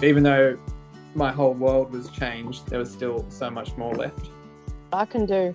Even 0.00 0.22
though 0.22 0.56
my 1.16 1.32
whole 1.32 1.54
world 1.54 1.90
was 1.90 2.08
changed, 2.10 2.68
there 2.68 2.78
was 2.78 2.88
still 2.88 3.26
so 3.30 3.50
much 3.50 3.76
more 3.76 3.92
left. 3.96 4.30
I 4.92 5.04
can 5.04 5.26
do 5.26 5.52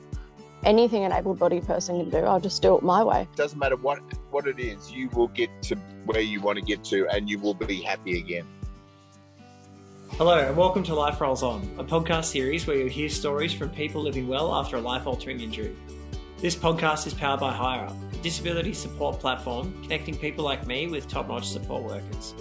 anything 0.66 1.06
an 1.06 1.14
able 1.14 1.34
bodied 1.34 1.66
person 1.66 1.98
can 1.98 2.10
do. 2.10 2.26
I'll 2.26 2.42
just 2.42 2.62
do 2.62 2.76
it 2.76 2.84
my 2.84 3.02
way. 3.02 3.26
doesn't 3.38 3.58
matter 3.58 3.78
what 3.78 4.02
what 4.32 4.46
it 4.46 4.60
is, 4.60 4.92
you 4.92 5.08
will 5.14 5.30
get 5.30 5.50
to 5.64 5.76
where 6.06 6.20
you 6.20 6.42
want 6.42 6.60
to 6.60 6.66
get 6.66 6.84
to, 6.86 7.08
and 7.08 7.30
you 7.30 7.40
will 7.40 7.54
be 7.54 7.82
happy 7.82 8.20
again. 8.20 8.46
Hello, 10.18 10.38
and 10.38 10.58
welcome 10.58 10.84
to 10.84 10.94
Life 10.94 11.22
Rolls 11.22 11.42
On, 11.42 11.62
a 11.78 11.84
podcast 11.86 12.26
series 12.26 12.68
where 12.68 12.76
you'll 12.76 12.90
hear 12.90 13.08
stories 13.08 13.54
from 13.54 13.70
people 13.70 14.02
living 14.02 14.28
well 14.28 14.54
after 14.54 14.76
a 14.76 14.82
life 14.82 15.08
altering 15.08 15.40
injury. 15.40 15.74
This 16.40 16.54
podcast 16.54 17.08
is 17.08 17.14
powered 17.14 17.40
by 17.40 17.54
HireUp, 17.54 18.14
a 18.14 18.18
disability 18.18 18.74
support 18.74 19.22
platform 19.22 19.74
connecting 19.84 20.18
people 20.18 20.44
like 20.44 20.68
me 20.68 20.88
with 20.88 21.08
top 21.08 21.30
notch 21.30 21.48
support 21.48 21.84
workers. 21.84 22.36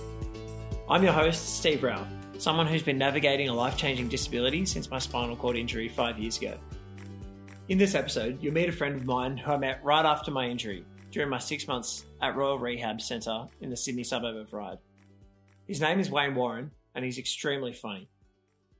I'm 0.93 1.03
your 1.03 1.15
host, 1.15 1.57
Steve 1.57 1.83
Ralph, 1.85 2.07
someone 2.37 2.67
who's 2.67 2.83
been 2.83 2.99
navigating 2.99 3.49
a 3.49 3.55
life 3.55 3.79
changing 3.79 4.09
disability 4.09 4.67
since 4.67 4.91
my 4.91 4.99
spinal 4.99 5.35
cord 5.35 5.57
injury 5.57 5.89
five 5.89 6.19
years 6.19 6.37
ago. 6.37 6.59
In 7.71 7.79
this 7.79 7.95
episode, 7.95 8.37
you'll 8.43 8.53
meet 8.53 8.69
a 8.69 8.73
friend 8.73 8.97
of 8.97 9.07
mine 9.07 9.39
who 9.39 9.53
I 9.53 9.57
met 9.57 9.83
right 9.83 10.05
after 10.05 10.31
my 10.31 10.47
injury 10.47 10.85
during 11.11 11.31
my 11.31 11.39
six 11.39 11.67
months 11.67 12.05
at 12.21 12.37
Royal 12.37 12.59
Rehab 12.59 13.01
Centre 13.01 13.47
in 13.63 13.71
the 13.71 13.77
Sydney 13.77 14.05
suburb 14.05 14.37
of 14.37 14.53
Ryde. 14.53 14.77
His 15.67 15.81
name 15.81 15.99
is 15.99 16.11
Wayne 16.11 16.35
Warren, 16.35 16.71
and 16.95 17.07
he's 17.07 17.17
extremely 17.17 17.73
funny. 17.73 18.11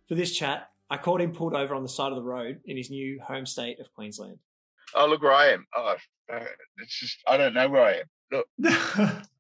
For 0.07 0.15
this 0.15 0.37
chat, 0.37 0.69
I 0.91 0.99
caught 0.99 1.23
him 1.23 1.33
pulled 1.33 1.55
over 1.55 1.75
on 1.75 1.83
the 1.83 1.89
side 1.89 2.13
of 2.13 2.17
the 2.17 2.23
road 2.23 2.61
in 2.67 2.77
his 2.77 2.91
new 2.91 3.23
home 3.23 3.47
state 3.47 3.81
of 3.81 3.91
Queensland. 3.95 4.39
Oh, 4.95 5.07
look 5.07 5.23
where 5.23 5.33
I 5.33 5.47
am. 5.47 5.67
Oh, 5.75 5.97
uh, 6.31 6.45
it's 6.77 7.01
just 7.01 7.23
I 7.27 7.39
don't 7.39 7.55
know 7.55 7.71
where 7.71 7.85
I 7.85 7.93
am. 8.01 8.05
Look, 8.31 9.23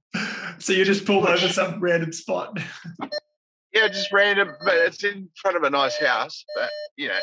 so 0.58 0.72
you 0.72 0.84
just 0.84 1.04
pulled 1.04 1.26
over 1.26 1.48
some 1.48 1.80
random 1.80 2.12
spot. 2.12 2.58
yeah, 3.72 3.88
just 3.88 4.12
random, 4.12 4.54
but 4.64 4.74
it's 4.74 5.02
in 5.04 5.28
front 5.36 5.56
of 5.56 5.62
a 5.62 5.70
nice 5.70 5.98
house. 5.98 6.44
But 6.54 6.70
you 6.96 7.08
know, 7.08 7.18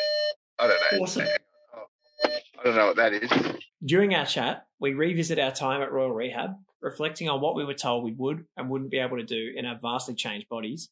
I 0.60 0.68
don't 0.68 0.82
know. 0.92 1.04
Awesome. 1.04 1.28
I 2.24 2.64
don't 2.64 2.76
know 2.76 2.88
what 2.88 2.98
that 2.98 3.14
is. 3.14 3.32
During 3.84 4.14
our 4.14 4.26
chat, 4.26 4.66
we 4.80 4.94
revisit 4.94 5.40
our 5.40 5.52
time 5.52 5.82
at 5.82 5.92
Royal 5.92 6.12
Rehab, 6.12 6.52
reflecting 6.82 7.30
on 7.30 7.40
what 7.40 7.56
we 7.56 7.64
were 7.64 7.74
told 7.74 8.04
we 8.04 8.12
would 8.12 8.46
and 8.58 8.70
wouldn't 8.70 8.92
be 8.92 9.00
able 9.00 9.18
to 9.18 9.24
do 9.24 9.54
in 9.56 9.66
our 9.66 9.80
vastly 9.82 10.16
changed 10.16 10.50
bodies, 10.50 10.90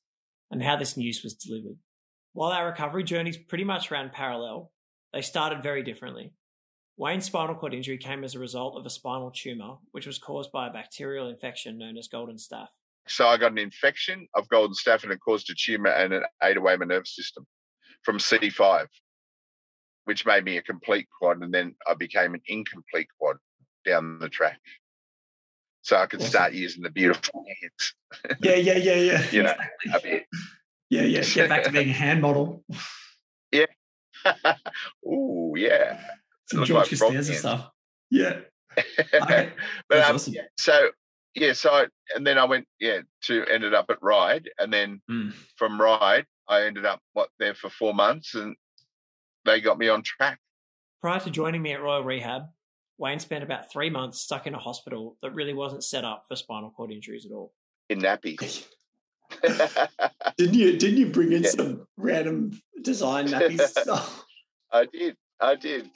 and 0.49 0.63
how 0.63 0.77
this 0.77 0.95
news 0.95 1.21
was 1.23 1.33
delivered. 1.33 1.77
While 2.33 2.51
our 2.51 2.67
recovery 2.67 3.03
journeys 3.03 3.37
pretty 3.37 3.63
much 3.63 3.91
ran 3.91 4.09
parallel, 4.09 4.71
they 5.11 5.21
started 5.21 5.63
very 5.63 5.83
differently. 5.83 6.33
Wayne's 6.97 7.25
spinal 7.25 7.53
cord 7.55 7.75
injury 7.75 7.97
came 7.97 8.23
as 8.23 8.33
a 8.33 8.39
result 8.39 8.75
of 8.75 8.85
a 8.85 8.89
spinal 8.89 9.29
tumour, 9.31 9.77
which 9.91 10.07
was 10.07 10.17
caused 10.17 10.51
by 10.51 10.67
a 10.67 10.73
bacterial 10.73 11.29
infection 11.29 11.77
known 11.77 11.95
as 11.97 12.07
golden 12.07 12.37
staph. 12.37 12.67
So 13.07 13.27
I 13.27 13.37
got 13.37 13.51
an 13.51 13.59
infection 13.59 14.27
of 14.33 14.49
golden 14.49 14.73
staph, 14.73 15.03
and 15.03 15.11
it 15.13 15.19
caused 15.23 15.49
a 15.51 15.55
tumor 15.55 15.91
and 15.91 16.11
it 16.11 16.23
ate 16.43 16.57
away 16.57 16.75
my 16.75 16.85
nervous 16.85 17.15
system 17.15 17.45
from 18.03 18.17
C5, 18.17 18.87
which 20.05 20.25
made 20.25 20.43
me 20.43 20.57
a 20.57 20.61
complete 20.63 21.07
quad, 21.19 21.41
and 21.41 21.53
then 21.53 21.75
I 21.87 21.93
became 21.93 22.33
an 22.33 22.41
incomplete 22.47 23.07
quad 23.19 23.37
down 23.85 24.17
the 24.19 24.27
track. 24.29 24.59
So 25.83 25.95
I 25.97 26.07
could 26.07 26.19
Awesome. 26.19 26.31
start 26.31 26.53
using 26.53 26.83
the 26.83 26.89
beautiful 26.89 27.45
hands. 27.61 27.93
Yeah, 28.41 28.55
yeah, 28.55 28.77
yeah, 28.77 28.95
yeah. 28.95 29.29
You 29.31 29.43
know, 29.43 29.55
Exactly. 29.85 29.91
a 29.93 29.99
bit. 30.17 30.25
Yeah, 30.89 31.01
yeah. 31.03 31.21
Get 31.21 31.49
back 31.49 31.63
to 31.63 31.71
being 31.71 31.89
a 31.89 31.93
hand 31.93 32.21
model. 32.21 32.63
Yeah. 33.51 33.65
Ooh, 35.07 35.53
yeah. 35.55 36.01
Some 36.49 36.59
Look 36.61 36.67
George 36.67 36.91
like 36.91 36.97
frog 36.99 37.13
Costanza 37.13 37.33
stuff. 37.35 37.69
Yeah. 38.09 38.39
but 38.75 39.51
That's 39.89 40.09
um, 40.09 40.15
awesome. 40.15 40.35
so 40.57 40.89
yeah, 41.35 41.53
so 41.53 41.71
I, 41.71 41.85
and 42.15 42.25
then 42.25 42.37
I 42.37 42.45
went 42.45 42.67
yeah 42.79 42.99
to 43.25 43.43
ended 43.51 43.73
up 43.73 43.87
at 43.89 43.97
Ryde, 44.01 44.49
and 44.59 44.71
then 44.73 45.01
Mm. 45.09 45.33
from 45.57 45.79
Ryde 45.81 46.25
I 46.47 46.63
ended 46.63 46.85
up 46.85 47.01
what 47.13 47.29
there 47.39 47.53
for 47.55 47.69
four 47.69 47.93
months, 47.93 48.33
and 48.35 48.55
they 49.45 49.59
got 49.61 49.77
me 49.77 49.89
on 49.89 50.03
track. 50.03 50.39
Prior 51.01 51.19
to 51.19 51.29
joining 51.29 51.61
me 51.61 51.73
at 51.73 51.81
Royal 51.81 52.03
Rehab, 52.03 52.43
Wayne 52.97 53.19
spent 53.19 53.43
about 53.43 53.71
three 53.71 53.89
months 53.89 54.19
stuck 54.21 54.47
in 54.47 54.53
a 54.55 54.59
hospital 54.59 55.17
that 55.21 55.31
really 55.33 55.53
wasn't 55.53 55.83
set 55.83 56.03
up 56.05 56.23
for 56.27 56.35
spinal 56.35 56.71
cord 56.71 56.91
injuries 56.91 57.25
at 57.25 57.31
all. 57.31 57.53
in 57.89 57.99
nappies. 57.99 58.65
Didn't 60.37 60.53
you 60.55 60.77
didn't 60.77 60.97
you 60.97 61.07
bring 61.07 61.33
in 61.33 61.43
Yeah. 61.43 61.49
some 61.49 61.87
random 61.97 62.61
design 62.81 63.27
nappies? 63.27 63.75
I 64.71 64.85
did, 64.85 65.15
I 65.39 65.55
did. 65.55 65.89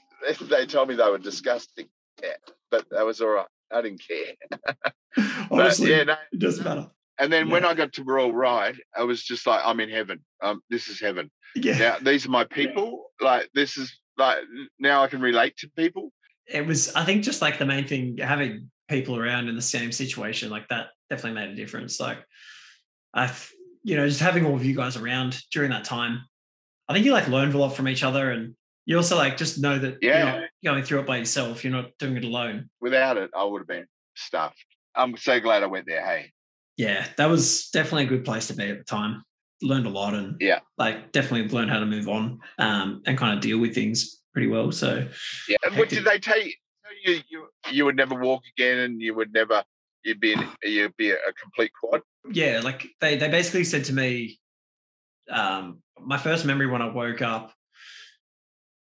They 0.50 0.66
told 0.66 0.90
me 0.90 0.96
they 0.96 1.10
were 1.10 1.18
disgusting, 1.18 1.88
yeah, 2.22 2.36
but 2.70 2.86
that 2.92 3.06
was 3.06 3.22
all 3.22 3.30
right. 3.30 3.48
I 3.72 3.82
didn't 3.82 4.02
care. 4.06 4.94
Honestly, 5.52 5.92
yeah, 5.92 6.04
no. 6.04 6.16
it 6.32 6.40
doesn't 6.40 6.64
matter. 6.64 6.88
And 7.20 7.32
then 7.32 7.50
when 7.50 7.66
I 7.66 7.74
got 7.74 7.94
to 7.94 8.04
Royal 8.04 8.34
Ryde, 8.34 8.78
I 8.98 9.04
was 9.04 9.24
just 9.24 9.46
like, 9.46 9.62
I'm 9.64 9.80
in 9.80 9.90
heaven. 9.90 10.20
Um, 10.42 10.62
this 10.70 10.88
is 10.88 11.00
heaven. 11.00 11.30
Yeah. 11.56 11.78
Now 11.78 11.98
these 12.02 12.26
are 12.26 12.32
my 12.32 12.46
people. 12.46 13.12
Like 13.22 13.50
this 13.54 13.78
is 13.78 13.96
like 14.18 14.40
now 14.80 15.04
I 15.04 15.08
can 15.08 15.22
relate 15.22 15.56
to 15.58 15.70
people. 15.78 16.12
It 16.48 16.66
was 16.66 16.94
I 16.96 17.06
think 17.06 17.24
just 17.24 17.42
like 17.42 17.60
the 17.60 17.66
main 17.66 17.88
thing, 17.88 18.18
having 18.18 18.72
people 18.90 19.18
around 19.18 19.50
in 19.50 19.56
the 19.56 19.62
same 19.62 19.92
situation, 19.92 20.50
like 20.50 20.68
that 20.70 20.88
definitely 21.10 21.40
made 21.40 21.52
a 21.52 21.56
difference. 21.56 22.00
Like 22.00 22.18
I've 23.14 23.52
you 23.84 23.98
know, 23.98 24.08
just 24.08 24.22
having 24.22 24.46
all 24.46 24.56
of 24.56 24.66
you 24.66 24.76
guys 24.76 24.96
around 24.96 25.42
during 25.52 25.72
that 25.72 25.86
time, 25.86 26.24
I 26.88 26.94
think 26.94 27.06
you 27.06 27.14
like 27.14 27.28
learned 27.28 27.54
a 27.54 27.58
lot 27.58 27.76
from 27.76 27.88
each 27.88 28.04
other 28.04 28.32
and 28.32 28.56
you 28.86 28.98
also 28.98 29.16
like 29.18 29.38
just 29.38 29.60
know 29.62 29.78
that 29.80 29.98
Yeah. 30.02 30.18
you're 30.34 30.42
not 30.42 30.50
going 30.64 30.84
through 30.84 31.00
it 31.02 31.06
by 31.08 31.18
yourself. 31.18 31.64
You're 31.64 31.74
not 31.74 31.92
doing 32.00 32.18
it 32.18 32.24
alone. 32.26 32.70
Without 32.80 33.18
it, 33.18 33.30
I 33.36 33.44
would 33.44 33.60
have 33.60 33.68
been 33.68 33.86
stuffed. 34.16 34.66
I'm 34.96 35.16
so 35.18 35.40
glad 35.40 35.64
I 35.64 35.68
went 35.68 35.86
there. 35.88 36.04
Hey, 36.06 36.32
yeah, 36.78 37.06
that 37.18 37.30
was 37.30 37.70
definitely 37.70 38.06
a 38.06 38.08
good 38.08 38.26
place 38.26 38.48
to 38.48 38.54
be 38.54 38.70
at 38.70 38.78
the 38.78 38.84
time. 38.84 39.24
Learned 39.62 39.86
a 39.86 39.90
lot 39.90 40.14
and 40.16 40.36
Yeah. 40.42 40.60
like 40.78 41.12
definitely 41.12 41.48
learned 41.50 41.70
how 41.72 41.80
to 41.80 41.86
move 41.86 42.10
on 42.10 42.40
um, 42.58 43.02
and 43.06 43.18
kind 43.18 43.36
of 43.36 43.42
deal 43.42 43.60
with 43.60 43.76
things 43.76 44.22
pretty 44.34 44.48
well. 44.48 44.72
So 44.72 45.08
yeah. 45.48 45.58
And 45.64 45.78
what 45.78 45.90
did 45.90 46.04
they 46.06 46.18
tell 46.20 46.42
you? 46.42 46.52
You 47.06 47.20
you 47.30 47.48
you 47.72 47.86
would 47.86 47.96
never 47.96 48.16
walk 48.16 48.44
again, 48.58 48.80
and 48.80 49.02
you 49.02 49.14
would 49.16 49.32
never 49.34 49.64
you'd 50.04 50.20
be 50.20 50.34
in, 50.34 50.48
you'd 50.64 50.98
be 50.98 51.12
a, 51.12 51.16
a 51.16 51.34
complete 51.42 51.72
quad. 51.80 52.02
yeah, 52.32 52.60
like 52.64 52.88
they 53.00 53.16
they 53.18 53.30
basically 53.30 53.64
said 53.64 53.86
to 53.86 53.94
me, 53.94 54.40
um, 55.30 55.82
my 56.00 56.18
first 56.18 56.46
memory 56.46 56.68
when 56.68 56.82
I 56.82 56.90
woke 56.90 57.22
up 57.22 57.54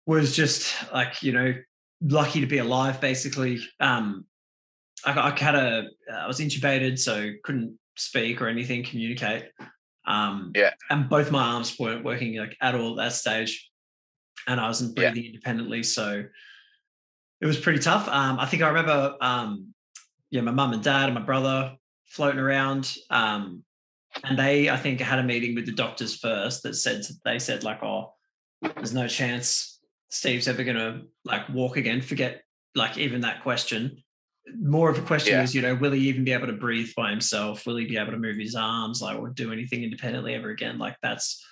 was 0.07 0.35
just 0.35 0.75
like 0.93 1.23
you 1.23 1.33
know 1.33 1.55
lucky 2.01 2.41
to 2.41 2.47
be 2.47 2.59
alive. 2.59 3.01
Basically, 3.01 3.61
um, 3.81 4.27
I, 5.05 5.31
I 5.31 5.39
had 5.39 5.55
a 5.55 5.87
I 6.13 6.27
was 6.27 6.41
intubated, 6.41 6.99
so 6.99 7.31
couldn't 7.45 7.79
speak 7.97 8.41
or 8.41 8.49
anything, 8.49 8.85
communicate. 8.85 9.51
Um, 10.07 10.53
Yeah. 10.57 10.71
and 10.91 11.09
both 11.09 11.31
my 11.31 11.43
arms 11.43 11.79
weren't 11.79 12.05
working 12.05 12.37
like 12.37 12.57
at 12.61 12.75
all 12.75 12.99
at 12.99 13.05
that 13.05 13.13
stage, 13.13 13.71
and 14.47 14.61
I 14.61 14.67
wasn't 14.67 14.99
Yeah. 14.99 15.11
breathing 15.11 15.27
independently, 15.27 15.83
so 15.83 16.25
it 17.41 17.47
was 17.47 17.59
pretty 17.59 17.79
tough. 17.81 18.09
Um, 18.09 18.39
I 18.39 18.47
think 18.47 18.63
I 18.63 18.69
remember, 18.69 19.17
um, 19.21 19.75
yeah, 20.31 20.43
my 20.43 20.53
mum 20.53 20.73
and 20.73 20.83
dad 20.83 21.07
and 21.07 21.15
my 21.15 21.21
brother 21.21 21.77
floating 22.07 22.41
around. 22.41 22.97
Um, 23.11 23.65
and 24.25 24.39
they, 24.39 24.71
I 24.71 24.77
think, 24.77 25.01
had 25.01 25.19
a 25.19 25.23
meeting 25.25 25.55
with 25.55 25.67
the 25.67 25.73
doctors 25.73 26.17
first 26.17 26.63
that 26.63 26.75
said 26.75 27.03
they 27.25 27.39
said 27.39 27.65
like, 27.65 27.83
oh, 27.83 28.15
there's 28.61 28.95
no 28.95 29.09
chance 29.09 29.72
Steve's 30.13 30.47
ever 30.47 30.63
gonna 30.63 31.03
like 31.25 31.49
walk 31.49 31.79
again. 31.79 32.03
Forget 32.03 32.43
like 32.75 32.99
even 32.99 33.23
that 33.23 33.43
question. 33.43 34.03
More 34.61 34.91
of 34.91 34.99
a 34.99 35.03
question 35.03 35.35
Yeah. 35.35 35.43
is, 35.43 35.55
you 35.55 35.63
know, 35.63 35.75
will 35.75 35.93
he 35.93 36.09
even 36.09 36.25
be 36.25 36.33
able 36.33 36.49
to 36.49 36.53
breathe 36.53 36.91
by 36.95 37.11
himself? 37.11 37.65
Will 37.67 37.77
he 37.77 37.87
be 37.87 37.97
able 37.97 38.13
to 38.13 38.19
move 38.19 38.37
his 38.37 38.55
arms, 38.55 39.01
like, 39.01 39.19
or 39.19 39.31
do 39.31 39.53
anything 39.53 39.85
independently 39.85 40.35
ever 40.35 40.51
again? 40.51 40.79
Like 40.79 40.97
that's 41.03 41.43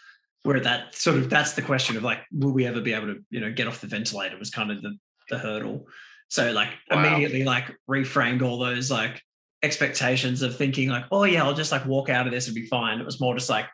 where 0.42 0.60
that 0.60 0.94
sort 0.94 1.16
of 1.16 1.30
that's 1.30 1.52
the 1.52 1.62
question 1.62 1.96
of 1.96 2.02
like, 2.02 2.20
will 2.32 2.52
we 2.52 2.66
ever 2.66 2.80
be 2.82 2.92
able 2.92 3.06
to, 3.06 3.24
you 3.30 3.40
know, 3.40 3.50
get 3.50 3.66
off 3.66 3.80
the 3.80 3.86
ventilator 3.86 4.36
was 4.38 4.50
kind 4.50 4.70
of 4.70 4.82
the 4.82 4.94
the 5.30 5.38
hurdle. 5.38 5.86
So 6.28 6.52
like 6.52 6.70
Wow. 6.90 6.98
immediately 6.98 7.44
like 7.44 7.74
reframed 7.88 8.42
all 8.42 8.58
those 8.58 8.90
like 8.90 9.22
expectations 9.62 10.42
of 10.42 10.56
thinking 10.56 10.90
like, 10.90 11.04
oh 11.10 11.24
yeah, 11.24 11.44
I'll 11.44 11.54
just 11.54 11.72
like 11.72 11.86
walk 11.86 12.10
out 12.10 12.26
of 12.26 12.32
this 12.32 12.46
and 12.46 12.54
be 12.54 12.66
fine. 12.66 13.00
It 13.00 13.06
was 13.06 13.20
more 13.20 13.34
just 13.34 13.48
like, 13.48 13.66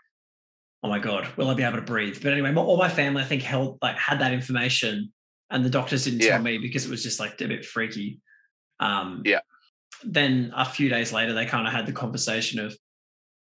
oh 0.82 0.88
my 0.88 0.98
god, 0.98 1.26
will 1.36 1.48
I 1.50 1.54
be 1.54 1.62
able 1.62 1.76
to 1.76 1.82
breathe? 1.82 2.22
But 2.22 2.32
anyway, 2.32 2.52
my- 2.52 2.62
all 2.62 2.76
my 2.76 2.88
family 2.88 3.22
I 3.22 3.26
think 3.26 3.42
held 3.42 3.78
like 3.82 3.96
had 3.96 4.20
that 4.20 4.32
information, 4.32 5.12
and 5.50 5.64
the 5.64 5.70
doctors 5.70 6.04
didn't 6.04 6.20
Yeah. 6.22 6.30
tell 6.32 6.42
me 6.42 6.58
because 6.58 6.84
it 6.84 6.90
was 6.90 7.02
just 7.02 7.20
like 7.20 7.40
a 7.40 7.48
bit 7.48 7.64
freaky. 7.64 8.20
Um, 8.80 9.22
Yeah. 9.24 9.40
Then 10.04 10.52
a 10.54 10.64
few 10.64 10.88
days 10.90 11.12
later, 11.12 11.32
they 11.32 11.46
kind 11.46 11.66
of 11.66 11.72
had 11.72 11.86
the 11.86 11.92
conversation 11.92 12.60
of, 12.60 12.76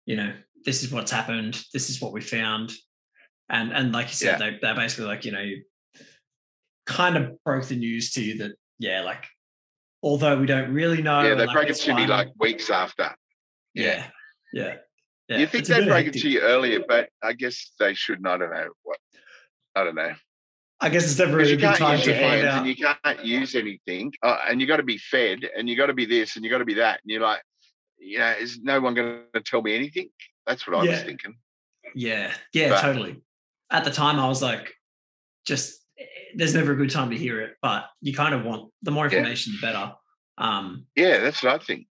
you 0.05 0.17
know, 0.17 0.35
this 0.65 0.83
is 0.83 0.91
what's 0.93 1.11
happened. 1.11 1.63
This 1.73 1.89
is 1.89 2.01
what 2.03 2.13
we 2.13 2.21
found, 2.21 2.73
and 3.49 3.73
and 3.73 3.93
like 3.93 4.09
you 4.09 4.15
said, 4.15 4.39
they 4.39 4.59
they're 4.61 4.75
basically 4.75 5.07
like, 5.07 5.25
you 5.25 5.33
know, 5.33 5.41
you 5.41 5.65
kind 6.87 7.17
of 7.17 7.43
broke 7.45 7.67
the 7.67 7.77
news 7.77 8.13
to 8.13 8.23
you 8.23 8.39
that 8.39 8.53
yeah, 8.79 9.01
like 9.03 9.25
although 10.03 10.39
we 10.39 10.47
don't 10.47 10.73
really 10.73 11.01
know, 11.01 11.23
yeah, 11.23 11.35
they 11.35 11.47
like, 11.47 11.55
break 11.55 11.71
it 11.71 11.75
to 11.77 11.95
me 11.95 12.07
like 12.07 12.29
weeks 12.39 12.69
after. 12.69 13.15
yeah, 13.75 14.07
yeah. 14.53 14.65
yeah. 14.65 14.75
You 15.29 15.47
think 15.47 15.67
they 15.67 15.81
bit 15.81 15.89
break 15.89 16.07
it 16.07 16.15
to 16.15 16.29
you 16.29 16.41
earlier, 16.41 16.81
but 16.87 17.09
I 17.23 17.33
guess 17.33 17.73
they 17.79 17.95
should. 17.95 18.25
I 18.27 18.37
don't 18.39 18.51
know 18.51 18.69
what. 18.83 18.99
I 19.75 19.85
don't 19.85 19.95
know. 19.95 20.13
I 20.81 20.89
guess 20.91 21.05
it's 21.05 21.19
never 21.19 21.37
really 21.37 21.55
a 21.55 21.57
good 21.57 21.77
time 21.77 22.01
to 22.01 22.21
find 22.21 22.47
out. 22.47 22.59
and 22.59 22.67
you 22.67 22.77
can't 22.77 23.25
use 23.25 23.55
anything, 23.55 24.13
uh, 24.23 24.37
and 24.49 24.61
you 24.61 24.67
got 24.67 24.77
to 24.79 24.83
be 24.83 24.99
fed, 24.99 25.49
and 25.57 25.69
you 25.69 25.77
got 25.77 25.87
to 25.87 25.95
be 25.95 26.05
this, 26.05 26.37
and 26.37 26.45
you 26.45 26.51
got 26.51 26.59
to 26.59 26.65
be 26.65 26.75
that, 26.75 27.01
and 27.03 27.11
you're 27.11 27.23
like, 27.23 27.41
you 27.99 28.19
know, 28.19 28.33
is 28.39 28.61
no 28.61 28.81
one 28.81 28.93
going 28.95 29.21
to 29.35 29.41
tell 29.41 29.63
me 29.63 29.75
anything? 29.75 30.11
That's 30.47 30.67
what 30.67 30.77
I 30.77 30.91
was 30.91 31.03
thinking. 31.03 31.37
Yeah, 31.95 32.33
yeah, 32.53 32.71
But- 32.71 32.81
totally. 32.83 33.23
At 33.71 33.85
the 33.85 33.91
time, 33.91 34.21
I 34.21 34.29
was 34.29 34.43
like, 34.43 34.75
just 35.47 35.81
eh, 35.99 36.05
there's 36.35 36.55
never 36.55 36.73
a 36.73 36.77
good 36.77 36.91
time 36.91 37.11
to 37.11 37.17
hear 37.17 37.41
it, 37.41 37.57
but 37.63 37.87
you 38.03 38.13
kind 38.13 38.35
of 38.35 38.45
want 38.45 38.71
the 38.83 38.91
more 38.91 39.07
Yeah. 39.09 39.19
information, 39.19 39.55
the 39.59 39.67
better. 39.67 39.93
Um, 40.37 40.87
Yeah, 40.97 41.19
that's 41.21 41.43
what 41.43 41.55
I 41.61 41.65
think. 41.65 41.87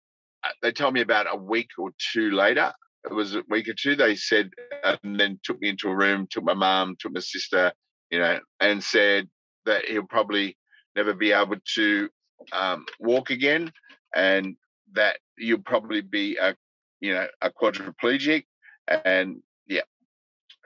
Uh, 0.43 0.49
They 0.63 0.73
told 0.73 0.95
me 0.95 1.01
about 1.01 1.27
a 1.33 1.37
week 1.37 1.71
or 1.79 1.93
two 2.13 2.33
later. 2.33 2.73
It 3.05 3.15
was 3.15 3.35
a 3.35 3.43
week 3.49 3.69
or 3.69 3.75
two. 3.75 3.97
They 3.97 4.15
said, 4.15 4.51
and 4.85 5.19
then 5.19 5.41
took 5.43 5.61
me 5.61 5.71
into 5.71 5.89
a 5.89 5.97
room, 5.97 6.27
took 6.31 6.45
my 6.45 6.55
mum, 6.55 6.97
took 6.99 7.13
my 7.13 7.21
sister, 7.21 7.73
you 8.11 8.19
know, 8.19 8.41
and 8.61 8.83
said 8.83 9.29
that 9.65 9.87
he'll 9.87 10.07
probably 10.07 10.57
never 10.97 11.15
be 11.15 11.33
able 11.33 11.57
to 11.75 12.09
um, 12.53 12.85
walk 12.99 13.31
again, 13.31 13.73
and 14.15 14.57
that 14.93 15.19
you'll 15.39 15.63
probably 15.63 16.01
be 16.01 16.37
a, 16.37 16.55
you 17.01 17.15
know, 17.15 17.27
a 17.41 17.51
quadriplegic, 17.51 18.45
and 18.89 19.43
yeah. 19.67 19.83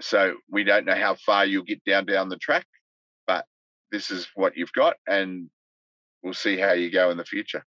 So 0.01 0.37
we 0.51 0.65
don't 0.65 0.87
know 0.87 0.97
how 0.97 1.15
far 1.15 1.47
you'll 1.47 1.65
get 1.65 1.85
down 1.85 2.07
down 2.07 2.29
the 2.29 2.39
track, 2.39 2.67
but 3.27 3.45
this 3.93 4.11
is 4.11 4.27
what 4.35 4.57
you've 4.57 4.73
got, 4.73 4.97
and 5.07 5.49
we'll 6.23 6.35
see 6.35 6.57
how 6.57 6.73
you 6.73 6.91
go 6.91 7.11
in 7.11 7.17
the 7.17 7.25
future. 7.25 7.65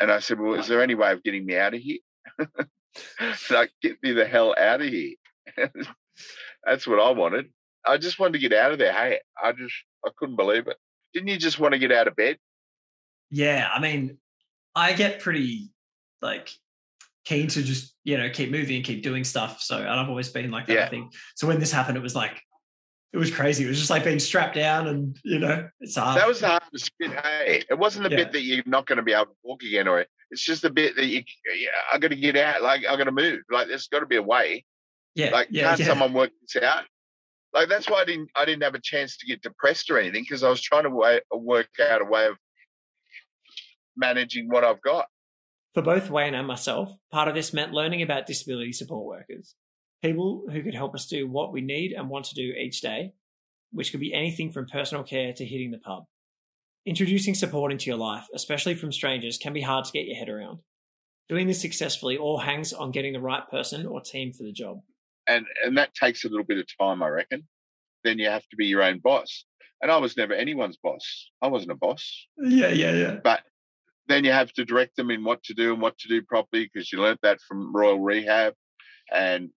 And 0.00 0.10
I 0.10 0.20
said, 0.20 0.40
Well, 0.40 0.54
is 0.54 0.68
there 0.68 0.82
any 0.82 0.94
way 0.94 1.12
of 1.12 1.22
getting 1.22 1.44
me 1.44 1.56
out 1.58 1.74
of 1.74 1.80
here? 1.80 1.98
like, 3.50 3.70
get 3.82 4.02
me 4.02 4.12
the 4.12 4.26
hell 4.26 4.54
out 4.58 4.82
of 4.82 4.88
here. 4.88 5.14
That's 6.64 6.86
what 6.86 7.00
I 7.00 7.10
wanted. 7.10 7.46
I 7.84 7.98
just 7.98 8.18
wanted 8.18 8.34
to 8.34 8.38
get 8.38 8.52
out 8.52 8.72
of 8.72 8.78
there. 8.78 8.92
Hey, 8.92 9.20
I 9.42 9.52
just, 9.52 9.74
I 10.06 10.10
couldn't 10.16 10.36
believe 10.36 10.68
it. 10.68 10.76
Didn't 11.12 11.28
you 11.28 11.36
just 11.36 11.58
want 11.58 11.72
to 11.72 11.78
get 11.78 11.92
out 11.92 12.08
of 12.08 12.16
bed? 12.16 12.38
Yeah, 13.30 13.68
I 13.72 13.80
mean, 13.80 14.18
I 14.74 14.92
get 14.92 15.20
pretty 15.20 15.70
like 16.20 16.50
keen 17.24 17.46
to 17.48 17.62
just 17.62 17.94
you 18.04 18.16
know 18.16 18.28
keep 18.30 18.50
moving 18.50 18.76
and 18.76 18.84
keep 18.84 19.02
doing 19.02 19.24
stuff. 19.24 19.60
So 19.60 19.78
and 19.78 19.88
I've 19.88 20.08
always 20.08 20.28
been 20.28 20.50
like 20.50 20.66
that. 20.66 20.86
I 20.86 20.88
think 20.88 21.12
so. 21.34 21.46
When 21.46 21.60
this 21.60 21.72
happened, 21.72 21.96
it 21.96 22.02
was 22.02 22.14
like 22.14 22.40
it 23.12 23.18
was 23.18 23.30
crazy. 23.30 23.64
It 23.64 23.68
was 23.68 23.78
just 23.78 23.90
like 23.90 24.04
being 24.04 24.18
strapped 24.18 24.54
down, 24.54 24.88
and 24.88 25.16
you 25.24 25.38
know, 25.38 25.68
it's 25.80 25.96
hard. 25.96 26.18
That 26.18 26.26
was 26.28 26.40
the 26.40 26.48
hardest 26.48 26.90
bit. 26.98 27.10
Hey, 27.12 27.62
it 27.68 27.78
wasn't 27.78 28.04
the 28.04 28.10
Yeah. 28.10 28.16
bit 28.24 28.32
that 28.32 28.42
you're 28.42 28.62
not 28.66 28.86
going 28.86 28.96
to 28.96 29.02
be 29.02 29.12
able 29.12 29.26
to 29.26 29.32
walk 29.42 29.62
again, 29.62 29.86
or 29.88 30.06
it's 30.30 30.42
just 30.44 30.62
the 30.62 30.70
bit 30.70 30.96
that 30.96 31.06
you, 31.06 31.22
yeah, 31.54 31.68
I 31.92 31.98
got 31.98 32.08
to 32.08 32.16
get 32.16 32.36
out. 32.36 32.62
Like, 32.62 32.86
I 32.88 32.96
got 32.96 33.04
to 33.04 33.12
move. 33.12 33.40
Like, 33.50 33.68
there's 33.68 33.88
got 33.88 34.00
to 34.00 34.06
be 34.06 34.16
a 34.16 34.22
way. 34.22 34.64
yeah, 35.14 35.30
Like, 35.30 35.48
yeah, 35.50 35.64
can't 35.68 35.80
yeah. 35.80 35.86
someone 35.86 36.14
work 36.14 36.30
this 36.40 36.62
out? 36.62 36.84
Like, 37.52 37.68
that's 37.68 37.90
why 37.90 38.00
I 38.00 38.04
didn't, 38.06 38.30
I 38.34 38.46
didn't 38.46 38.62
have 38.62 38.74
a 38.74 38.80
chance 38.80 39.18
to 39.18 39.26
get 39.26 39.42
depressed 39.42 39.90
or 39.90 39.98
anything 39.98 40.22
because 40.22 40.42
I 40.42 40.48
was 40.48 40.62
trying 40.62 40.84
to 40.84 40.90
way, 40.90 41.20
work 41.34 41.68
out 41.86 42.00
a 42.00 42.04
way 42.06 42.26
of 42.28 42.36
managing 43.96 44.48
what 44.48 44.64
I've 44.64 44.80
got. 44.80 45.06
For 45.74 45.82
both 45.82 46.08
Wayne 46.10 46.34
and 46.34 46.46
myself, 46.46 46.90
part 47.10 47.28
of 47.28 47.34
this 47.34 47.52
meant 47.52 47.72
learning 47.72 48.00
about 48.02 48.26
disability 48.26 48.72
support 48.72 49.06
workers, 49.06 49.54
people 50.02 50.44
who 50.50 50.62
could 50.62 50.74
help 50.74 50.94
us 50.94 51.06
do 51.06 51.26
what 51.28 51.52
we 51.52 51.60
need 51.60 51.92
and 51.92 52.08
want 52.08 52.26
to 52.26 52.34
do 52.34 52.52
each 52.52 52.80
day, 52.80 53.12
which 53.70 53.90
could 53.90 54.00
be 54.00 54.12
anything 54.12 54.50
from 54.50 54.66
personal 54.66 55.04
care 55.04 55.32
to 55.32 55.44
hitting 55.44 55.70
the 55.70 55.78
pub. 55.78 56.04
Introducing 56.84 57.34
support 57.34 57.70
into 57.70 57.86
your 57.86 57.98
life, 57.98 58.26
especially 58.34 58.74
from 58.74 58.92
strangers, 58.92 59.38
can 59.38 59.52
be 59.52 59.60
hard 59.60 59.84
to 59.84 59.92
get 59.92 60.06
your 60.06 60.16
head 60.16 60.28
around. 60.28 60.58
Doing 61.28 61.46
this 61.46 61.60
successfully 61.62 62.18
all 62.18 62.38
hangs 62.38 62.72
on 62.72 62.90
getting 62.90 63.12
the 63.12 63.20
right 63.20 63.48
person 63.48 63.86
or 63.86 64.00
team 64.00 64.32
for 64.32 64.42
the 64.42 64.52
job. 64.52 64.80
and 65.28 65.46
and 65.64 65.78
that 65.78 65.94
takes 65.94 66.24
a 66.24 66.28
little 66.28 66.44
bit 66.44 66.58
of 66.58 66.66
time, 66.80 67.02
I 67.02 67.08
reckon. 67.08 67.46
Then 68.04 68.18
you 68.18 68.28
have 68.28 68.46
to 68.48 68.56
be 68.56 68.66
your 68.66 68.82
own 68.82 68.98
boss. 68.98 69.44
And 69.80 69.90
I 69.90 69.98
was 69.98 70.16
never 70.16 70.34
anyone's 70.34 70.76
boss. 70.76 71.30
I 71.40 71.48
wasn't 71.48 71.72
a 71.72 71.76
boss. 71.76 72.26
yeah, 72.38 72.68
yeah, 72.68 72.92
yeah. 72.92 73.16
But 73.22 73.40
then 74.08 74.24
you 74.24 74.32
have 74.32 74.52
to 74.54 74.64
direct 74.64 74.96
them 74.96 75.10
in 75.10 75.24
what 75.24 75.42
to 75.44 75.54
do 75.54 75.72
and 75.72 75.80
what 75.80 75.98
to 75.98 76.08
do 76.08 76.22
properly 76.22 76.68
because 76.72 76.92
you 76.92 77.00
learnt 77.00 77.20
that 77.22 77.40
from 77.40 77.74
Royal 77.74 78.00
Rehab. 78.00 78.54
And 79.12 79.50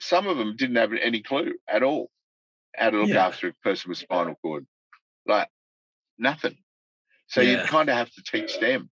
some 0.00 0.26
of 0.26 0.38
them 0.38 0.56
didn't 0.56 0.76
have 0.76 0.92
any 0.92 1.22
clue 1.22 1.54
at 1.68 1.82
all 1.82 2.10
how 2.76 2.90
to 2.90 3.00
look 3.00 3.08
Yeah. 3.08 3.26
after 3.26 3.48
a 3.48 3.54
person 3.62 3.88
with 3.90 3.98
spinal 3.98 4.34
cord. 4.42 4.66
Like 5.26 5.48
nothing. 6.18 6.56
So 7.28 7.40
Yeah. 7.40 7.62
you 7.62 7.66
kind 7.68 7.88
of 7.88 7.96
have 7.96 8.10
to 8.12 8.22
teach 8.22 8.58
them. 8.58 8.90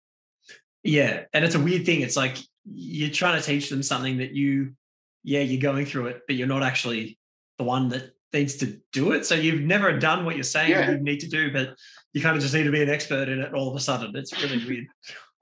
Yeah, 0.83 1.25
and 1.33 1.45
it's 1.45 1.55
a 1.55 1.59
weird 1.59 1.85
thing. 1.85 2.01
It's 2.01 2.15
like 2.17 2.37
you're 2.65 3.09
trying 3.09 3.39
to 3.39 3.45
teach 3.45 3.69
them 3.69 3.83
something 3.83 4.17
that 4.17 4.31
you, 4.31 4.75
yeah, 5.23 5.41
you're 5.41 5.61
going 5.61 5.85
through 5.85 6.07
it, 6.07 6.21
but 6.27 6.35
you're 6.35 6.47
not 6.47 6.63
actually 6.63 7.17
the 7.57 7.63
one 7.63 7.89
that 7.89 8.13
needs 8.33 8.55
to 8.57 8.79
do 8.91 9.11
it. 9.11 9.25
So 9.25 9.35
you've 9.35 9.61
never 9.61 9.97
done 9.97 10.25
what 10.25 10.35
you're 10.35 10.43
saying 10.43 10.71
Yeah. 10.71 10.91
you 10.91 10.97
need 10.97 11.19
to 11.21 11.29
do, 11.29 11.51
but 11.51 11.75
you 12.13 12.21
kind 12.21 12.35
of 12.35 12.41
just 12.41 12.53
need 12.53 12.63
to 12.63 12.71
be 12.71 12.81
an 12.81 12.89
expert 12.89 13.29
in 13.29 13.39
it 13.39 13.53
all 13.53 13.69
of 13.69 13.75
a 13.75 13.79
sudden. 13.79 14.15
It's 14.15 14.33
really 14.41 14.65
weird. 14.65 14.87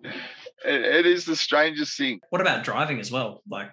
It, 0.64 0.82
it 0.84 1.06
is 1.08 1.26
the 1.26 1.36
strangest 1.36 1.98
thing. 1.98 2.20
What 2.30 2.40
about 2.40 2.64
driving 2.64 3.00
as 3.00 3.12
well? 3.12 3.42
Like, 3.50 3.72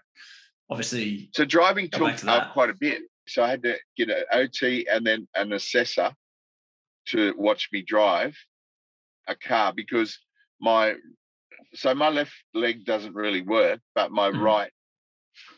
obviously, 0.71 1.31
So 1.35 1.45
driving 1.45 1.89
took 1.91 2.17
to 2.19 2.31
up 2.31 2.53
quite 2.53 2.71
a 2.71 2.75
bit. 2.75 3.03
So 3.27 3.43
I 3.43 3.49
had 3.51 3.63
to 3.65 3.77
get 3.97 4.09
an 4.11 4.25
OT 4.33 4.87
and 4.91 5.07
then 5.07 5.29
an 5.35 5.53
assessor 5.53 6.13
to 7.09 7.35
watch 7.37 7.69
me 7.73 7.83
drive 7.83 8.37
a 9.27 9.35
car 9.35 9.73
because 9.75 10.19
my 10.61 10.95
so 11.75 11.95
my 11.95 12.09
left 12.09 12.33
leg 12.55 12.85
doesn't 12.85 13.15
really 13.15 13.43
work, 13.43 13.81
but 13.95 14.11
my 14.11 14.31
Mhm. 14.31 14.41
right 14.43 14.73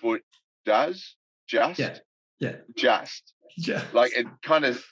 foot 0.00 0.24
does 0.66 1.16
just 1.48 1.78
Yeah. 1.78 1.98
yeah, 2.40 2.56
just 2.76 3.32
yeah, 3.56 3.84
like 3.92 4.12
it 4.16 4.26
kind 4.42 4.64
of 4.64 4.84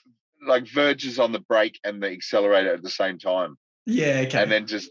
like 0.45 0.67
verges 0.67 1.19
on 1.19 1.31
the 1.33 1.39
brake 1.41 1.77
and 1.83 2.01
the 2.01 2.09
accelerator 2.09 2.73
at 2.73 2.81
the 2.81 2.89
same 2.89 3.19
time 3.19 3.57
yeah, 3.85 4.23
okay. 4.25 4.41
and 4.41 4.49
then 4.51 4.65
just 4.67 4.89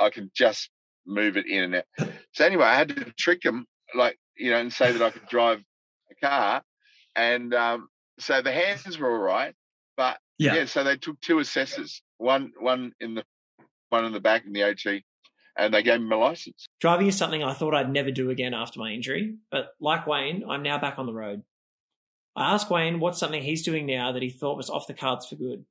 I 0.00 0.10
can 0.10 0.30
just 0.34 0.70
move 1.06 1.36
it 1.36 1.46
in 1.46 1.62
and 1.64 1.74
out. 1.76 1.84
So 2.32 2.44
anyway, 2.44 2.64
I 2.64 2.74
had 2.74 2.88
to 2.88 3.12
trick 3.16 3.44
him, 3.44 3.66
like 3.94 4.18
you 4.36 4.50
know, 4.50 4.58
and 4.58 4.72
say 4.72 4.92
that 4.92 5.02
I 5.02 5.10
could 5.10 5.26
drive 5.28 5.62
a 6.10 6.14
car, 6.26 6.62
and 7.14 7.54
um, 7.54 7.88
so 8.18 8.42
the 8.42 8.52
hands 8.52 8.98
were 8.98 9.10
all 9.10 9.18
right, 9.18 9.54
but 9.96 10.18
yeah, 10.38 10.54
yeah. 10.54 10.64
so 10.66 10.84
they 10.84 10.96
took 10.96 11.20
two 11.20 11.38
assessors, 11.38 12.02
one 12.18 12.52
one 12.58 12.92
in 13.00 13.14
the 13.14 13.24
one 13.90 14.04
in 14.04 14.12
the 14.12 14.20
back 14.20 14.44
in 14.46 14.52
the 14.52 14.62
OT, 14.62 15.04
and 15.56 15.72
they 15.72 15.82
gave 15.82 16.00
me 16.00 16.06
my 16.06 16.16
license. 16.16 16.66
Driving 16.80 17.06
is 17.06 17.16
something 17.16 17.42
I 17.42 17.54
thought 17.54 17.74
I'd 17.74 17.92
never 17.92 18.10
do 18.10 18.30
again 18.30 18.54
after 18.54 18.78
my 18.78 18.90
injury, 18.90 19.36
but 19.50 19.70
like 19.80 20.06
Wayne, 20.06 20.44
I'm 20.48 20.62
now 20.62 20.78
back 20.78 20.98
on 20.98 21.06
the 21.06 21.14
road. 21.14 21.42
I 22.34 22.52
asked 22.52 22.70
Wayne 22.70 23.00
what's 23.00 23.18
something 23.18 23.42
he's 23.42 23.62
doing 23.62 23.86
now 23.86 24.12
that 24.12 24.22
he 24.22 24.28
thought 24.28 24.58
was 24.58 24.68
off 24.68 24.86
the 24.86 24.94
cards 24.94 25.26
for 25.26 25.36
good. 25.36 25.64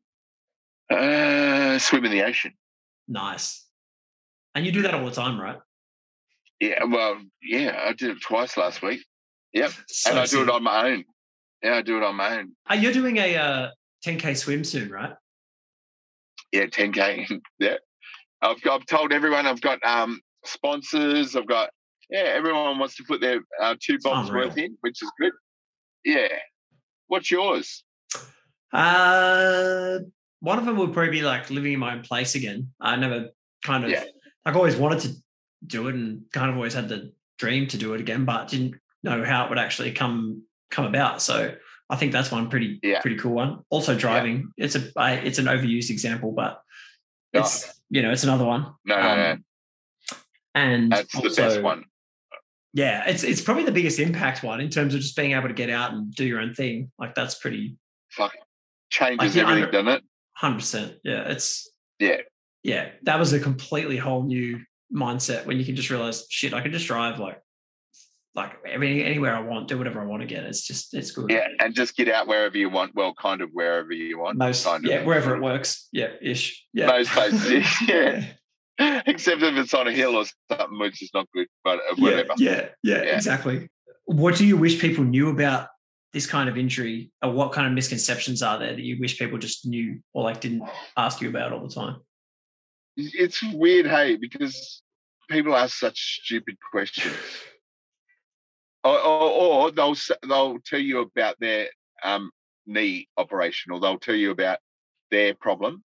Uh, 0.89 1.77
swim 1.79 2.05
in 2.05 2.11
the 2.11 2.23
ocean. 2.23 2.53
nice. 3.07 3.63
And 4.53 4.65
you 4.65 4.71
do 4.71 4.83
that 4.83 4.93
all 4.93 5.03
the 5.03 5.11
time, 5.11 5.39
right? 5.39 5.57
Yeah, 6.59 6.83
well, 6.85 7.17
yeah, 7.41 7.79
I 7.85 7.93
did 7.93 8.11
it 8.11 8.21
twice 8.21 8.57
last 8.57 8.81
week. 8.81 9.05
Yep, 9.53 9.71
So 9.87 10.09
and 10.11 10.19
I 10.19 10.25
do 10.25 10.41
it 10.43 10.49
on 10.49 10.63
my 10.63 10.91
own. 10.91 11.03
Yeah, 11.61 11.75
I 11.75 11.81
do 11.81 11.97
it 11.97 12.03
on 12.03 12.15
my 12.15 12.39
own. 12.39 12.51
Uh, 12.69 12.75
you're 12.75 12.93
doing 12.93 13.17
a 13.17 13.35
uh, 13.37 13.69
10k 14.05 14.37
swim 14.37 14.63
soon, 14.63 14.89
right? 14.89 15.13
Yeah, 16.51 16.65
10k. 16.65 17.39
yeah, 17.59 17.75
I've 18.41 18.61
got. 18.61 18.81
I've 18.81 18.85
told 18.85 19.11
everyone. 19.11 19.45
I've 19.45 19.61
got 19.61 19.83
um 19.85 20.21
sponsors. 20.45 21.35
I've 21.35 21.47
got. 21.47 21.69
Yeah, 22.09 22.19
everyone 22.19 22.77
wants 22.77 22.95
to 22.97 23.03
put 23.03 23.19
their 23.19 23.39
uh, 23.59 23.75
two 23.81 23.97
bombs 24.03 24.31
worth 24.31 24.57
in, 24.59 24.77
which 24.81 25.01
is 25.01 25.11
good. 25.19 25.31
Yeah. 26.03 26.27
What's 27.07 27.31
yours? 27.31 27.83
Uh, 28.71 29.99
one 30.39 30.59
of 30.59 30.65
them 30.65 30.77
would 30.77 30.93
probably 30.93 31.11
be 31.11 31.21
like 31.23 31.49
living 31.49 31.73
in 31.73 31.79
my 31.79 31.93
own 31.93 32.03
place 32.03 32.35
again. 32.35 32.71
I 32.79 32.95
never 32.95 33.29
kind 33.63 33.85
of, 33.85 33.89
Yeah. 33.89 34.03
I've 34.45 34.55
always 34.55 34.75
wanted 34.75 34.99
to 35.01 35.15
do 35.67 35.87
it 35.87 35.95
and 35.95 36.21
kind 36.31 36.49
of 36.49 36.55
always 36.55 36.73
had 36.73 36.89
the 36.89 37.11
dream 37.39 37.67
to 37.67 37.77
do 37.77 37.93
it 37.93 38.01
again, 38.01 38.25
but 38.25 38.47
didn't 38.49 38.75
know 39.03 39.23
how 39.23 39.45
it 39.45 39.49
would 39.49 39.59
actually 39.59 39.91
come 39.91 40.43
come 40.71 40.85
about. 40.85 41.21
So 41.21 41.55
I 41.89 41.95
think 41.95 42.11
that's 42.11 42.31
one 42.31 42.49
pretty 42.49 42.79
Yeah. 42.83 43.01
pretty 43.01 43.17
cool 43.17 43.33
one. 43.33 43.59
Also 43.69 43.95
driving, 43.97 44.51
it's 44.57 44.75
a 44.75 44.89
I, 44.97 45.13
it's 45.13 45.37
an 45.39 45.45
overused 45.45 45.89
example, 45.89 46.31
but 46.31 46.61
Oh. 47.33 47.39
it's 47.41 47.81
you 47.89 48.01
know 48.01 48.11
it's 48.11 48.23
another 48.23 48.45
one. 48.45 48.73
No, 48.85 48.95
no, 48.95 49.15
no. 49.15 49.31
Um, 49.31 49.45
And 50.53 50.91
That's 50.91 51.11
the 51.13 51.33
best 51.35 51.61
one. 51.61 51.83
Yeah, 52.73 53.03
it's 53.09 53.23
it's 53.23 53.41
probably 53.41 53.63
the 53.65 53.71
biggest 53.71 53.99
impact 53.99 54.43
one 54.43 54.59
in 54.61 54.69
terms 54.69 54.93
of 54.95 55.01
just 55.01 55.15
being 55.15 55.31
able 55.33 55.47
to 55.47 55.53
get 55.53 55.69
out 55.69 55.93
and 55.93 56.13
do 56.13 56.25
your 56.25 56.39
own 56.39 56.53
thing. 56.53 56.91
Like 56.97 57.13
that's 57.15 57.35
pretty 57.35 57.75
Fuck, 58.11 58.33
changes 58.89 59.33
get 59.33 59.47
everything, 59.47 59.71
doesn't 59.71 59.87
it? 59.87 60.03
hundred 60.35 60.55
percent. 60.57 60.93
Yeah, 61.03 61.29
it's 61.29 61.69
Yeah. 61.99 62.17
yeah, 62.63 62.89
that 63.03 63.19
was 63.19 63.33
a 63.33 63.39
completely 63.39 63.97
whole 63.97 64.23
new 64.23 64.61
mindset 64.95 65.45
when 65.45 65.57
you 65.59 65.65
can 65.65 65.75
just 65.75 65.89
realize, 65.89 66.25
shit, 66.29 66.53
I 66.53 66.61
can 66.61 66.71
just 66.71 66.87
drive 66.87 67.19
like 67.19 67.41
like 68.33 68.51
every, 68.67 69.01
anywhere 69.05 69.33
I 69.33 69.39
want, 69.39 69.69
do 69.69 69.77
whatever 69.77 70.01
I 70.01 70.05
want 70.05 70.21
again. 70.21 70.43
It's 70.43 70.67
just 70.67 70.93
it's 70.93 71.11
good. 71.11 71.29
Yeah, 71.29 71.47
and 71.59 71.73
just 71.73 71.95
get 71.95 72.09
out 72.09 72.27
wherever 72.27 72.57
you 72.57 72.69
want. 72.69 72.93
Well, 72.93 73.13
kind 73.13 73.41
of 73.41 73.49
wherever 73.53 73.93
you 73.93 74.19
want. 74.19 74.37
Most 74.37 74.65
kind 74.65 74.83
of. 74.85 74.91
yeah, 74.91 75.03
wherever 75.05 75.35
it 75.35 75.41
works. 75.41 75.87
Yeah, 75.93 76.09
ish. 76.21 76.65
Yeah. 76.73 76.87
Most 76.87 77.11
places, 77.11 77.65
yeah. 77.87 78.25
Except 79.05 79.41
if 79.41 79.55
it's 79.55 79.73
on 79.73 79.87
a 79.87 79.91
hill 79.93 80.17
or 80.17 80.25
something, 80.51 80.79
which 80.79 81.01
is 81.01 81.09
not 81.13 81.27
good. 81.33 81.47
But 81.63 81.79
yeah, 81.97 82.03
whatever. 82.03 82.33
yeah, 82.37 82.67
yeah, 82.83 83.03
Yeah. 83.03 83.15
exactly. 83.15 83.69
What 84.03 84.35
do 84.35 84.45
you 84.45 84.57
wish 84.57 84.81
people 84.81 85.05
knew 85.05 85.29
about 85.29 85.69
this 86.11 86.27
kind 86.27 86.49
of 86.49 86.57
injury, 86.57 87.11
or 87.23 87.31
what 87.31 87.53
kind 87.53 87.67
of 87.67 87.73
misconceptions 87.73 88.41
are 88.43 88.59
there 88.59 88.73
that 88.75 88.81
you 88.81 88.97
wish 88.99 89.17
people 89.17 89.37
just 89.37 89.65
knew 89.65 90.01
or 90.13 90.23
like 90.23 90.41
didn't 90.41 90.63
ask 90.97 91.21
you 91.21 91.29
about 91.29 91.53
all 91.53 91.65
the 91.65 91.73
time? 91.73 92.01
It's 92.97 93.41
weird, 93.43 93.85
hey, 93.87 94.17
because 94.17 94.81
people 95.29 95.55
ask 95.55 95.77
such 95.77 96.21
stupid 96.23 96.57
questions. 96.71 97.15
Or, 98.83 98.99
or, 98.99 99.31
or 99.31 99.71
they'll 99.71 99.95
they'll 100.27 100.59
tell 100.59 100.79
you 100.79 100.99
about 100.99 101.39
their 101.39 101.69
um, 102.03 102.29
knee 102.67 103.07
operation, 103.17 103.71
or 103.71 103.79
they'll 103.79 103.97
tell 103.97 104.15
you 104.15 104.29
about 104.31 104.59
their 105.09 105.33
problem 105.33 105.83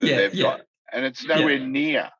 that 0.00 0.08
Yeah, 0.08 0.16
they've 0.16 0.34
yeah. 0.34 0.42
got, 0.42 0.60
and 0.92 1.04
it's 1.06 1.24
nowhere 1.24 1.56
Yeah. 1.56 1.66
near 1.66 2.10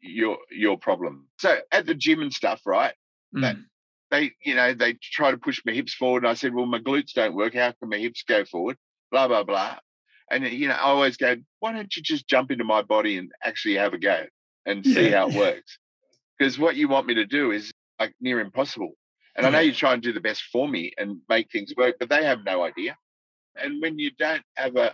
your 0.00 0.38
your 0.50 0.76
problem. 0.78 1.28
So 1.38 1.60
at 1.70 1.86
the 1.86 1.94
gym 1.94 2.22
and 2.22 2.32
stuff, 2.32 2.60
right? 2.66 2.94
that- 3.34 3.56
Mm. 3.56 3.64
They 4.10 4.32
you 4.44 4.54
know 4.54 4.74
they 4.74 4.92
try 5.00 5.30
to 5.30 5.38
push 5.38 5.62
my 5.64 5.72
hips 5.72 5.94
forward, 5.94 6.24
and 6.24 6.30
I 6.30 6.34
said, 6.34 6.52
well, 6.52 6.66
my 6.66 6.78
glutes 6.80 7.12
don't 7.14 7.34
work. 7.34 7.54
How 7.54 7.72
can 7.72 7.88
my 7.88 7.96
hips 7.96 8.24
go 8.24 8.44
forward? 8.44 8.76
Blah 9.10 9.28
blah 9.28 9.42
blah. 9.44 9.78
And 10.30 10.44
you 10.46 10.68
know, 10.68 10.74
I 10.74 10.80
always 10.80 11.16
go, 11.16 11.36
why 11.60 11.72
don't 11.72 11.96
you 11.96 12.02
just 12.02 12.28
jump 12.28 12.50
into 12.50 12.64
my 12.64 12.82
body 12.82 13.16
and 13.16 13.32
actually 13.42 13.76
have 13.76 13.94
a 13.94 13.98
go 13.98 14.26
and 14.66 14.84
see 14.84 15.10
how 15.10 15.28
it 15.28 15.34
works? 15.34 15.78
Because 16.42 16.58
what 16.58 16.74
you 16.74 16.88
want 16.88 17.06
me 17.06 17.14
to 17.14 17.24
do 17.24 17.52
is 17.52 17.72
like 18.00 18.16
near 18.20 18.40
impossible. 18.40 18.94
And 19.36 19.46
I 19.46 19.50
know 19.50 19.60
you 19.60 19.72
try 19.72 19.92
and 19.92 20.02
do 20.02 20.12
the 20.12 20.20
best 20.20 20.42
for 20.50 20.66
me 20.66 20.92
and 20.98 21.18
make 21.28 21.52
things 21.52 21.72
work, 21.76 21.94
but 22.00 22.08
they 22.08 22.24
have 22.24 22.44
no 22.44 22.64
idea. 22.64 22.98
And 23.54 23.80
when 23.80 23.96
you 23.96 24.10
don't 24.18 24.42
have 24.56 24.74
a 24.74 24.92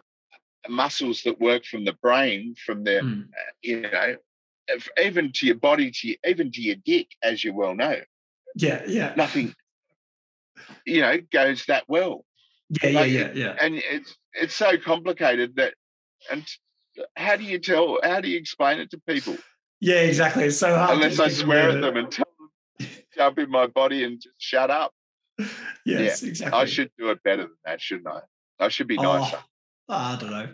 muscles 0.69 1.23
that 1.23 1.41
work 1.41 1.65
from 1.65 1.87
the 1.87 1.95
brain, 2.03 2.55
from 2.67 2.85
the 2.85 3.01
Mm. 3.01 3.29
you 3.63 3.81
know, 3.81 4.17
if, 4.67 4.91
even 5.03 5.33
to 5.37 5.47
your 5.47 5.57
body, 5.57 5.91
to 5.91 6.09
your, 6.09 6.17
even 6.27 6.53
to 6.53 6.61
your 6.61 6.77
dick, 6.85 7.09
as 7.23 7.43
you 7.43 7.55
well 7.55 7.75
know, 7.75 7.99
Yeah, 8.55 8.85
yeah. 8.87 9.15
nothing, 9.17 9.55
you 10.85 11.01
know, 11.01 11.17
goes 11.33 11.65
that 11.65 11.85
well. 11.89 12.27
Yeah, 12.83 12.91
yeah, 12.91 13.05
yeah, 13.05 13.33
yeah. 13.33 13.57
And 13.59 13.77
it's 13.77 14.15
it's 14.35 14.55
so 14.55 14.77
complicated 14.77 15.57
that, 15.57 15.73
and 16.31 16.45
how 17.17 17.37
do 17.37 17.45
you 17.45 17.59
tell? 17.59 18.01
How 18.03 18.21
do 18.21 18.29
you 18.29 18.37
explain 18.37 18.81
it 18.81 18.91
to 18.91 19.01
people? 19.09 19.39
Yeah, 19.81 20.01
exactly. 20.01 20.45
It's 20.45 20.57
so 20.59 20.75
hard. 20.75 20.91
Unless 20.97 21.21
I 21.21 21.29
swear 21.29 21.71
at 21.71 21.81
them 21.81 21.97
and 21.97 22.11
tell 22.11 22.27
them 22.39 22.89
jump 23.17 23.39
in 23.39 23.51
my 23.51 23.67
body 23.67 24.05
and 24.05 24.21
just 24.21 24.35
shut 24.39 24.71
up. 24.71 24.93
Yes, 25.85 26.23
exactly. 26.23 26.59
I 26.61 26.65
should 26.65 26.91
do 26.99 27.11
it 27.11 27.23
better 27.23 27.43
than 27.43 27.57
that, 27.65 27.81
shouldn't 27.81 28.09
I? 28.09 28.21
I 28.61 28.69
should 28.69 28.89
be 28.89 28.99
Oh, 28.99 29.03
nicer. 29.03 29.39
I 29.89 30.17
don't 30.21 30.31
know. 30.31 30.49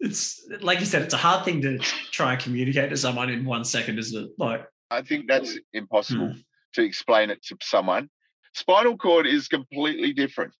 It's 0.00 0.46
like 0.62 0.80
you 0.80 0.86
said, 0.86 1.02
it's 1.02 1.14
a 1.14 1.18
hard 1.18 1.44
thing 1.44 1.60
to 1.62 1.78
try 1.78 2.32
and 2.32 2.42
communicate 2.42 2.90
to 2.90 2.96
someone 2.96 3.30
in 3.30 3.44
one 3.44 3.64
second, 3.64 3.98
isn't 3.98 4.24
it? 4.24 4.30
Like, 4.38 4.66
I 4.90 5.02
think 5.02 5.28
that's 5.28 5.56
impossible 5.72 6.28
Hmm. 6.32 6.38
to 6.74 6.82
explain 6.82 7.30
it 7.30 7.42
to 7.44 7.56
someone. 7.62 8.08
Spinal 8.54 8.96
cord 8.96 9.26
is 9.26 9.48
completely 9.48 10.12
different 10.12 10.52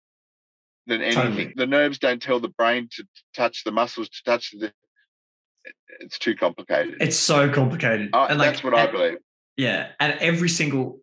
than 0.86 1.00
anything. 1.02 1.22
Totally. 1.24 1.52
The 1.56 1.66
nerves 1.66 1.98
don't 1.98 2.22
tell 2.22 2.40
the 2.40 2.48
brain 2.48 2.88
to 2.96 3.04
touch 3.34 3.64
the 3.64 3.72
muscles, 3.72 4.08
to 4.10 4.22
touch 4.24 4.52
the. 4.52 4.72
It's 6.00 6.18
too 6.18 6.34
complicated. 6.34 6.96
it's 7.00 7.16
so 7.16 7.48
complicated. 7.50 8.10
Uh, 8.12 8.26
and 8.28 8.38
like, 8.38 8.50
that's 8.52 8.64
what 8.64 8.74
I 8.74 8.90
believe. 8.90 9.18
Yeah, 9.56 9.88
and 10.00 10.18
every 10.20 10.48
single 10.48 11.00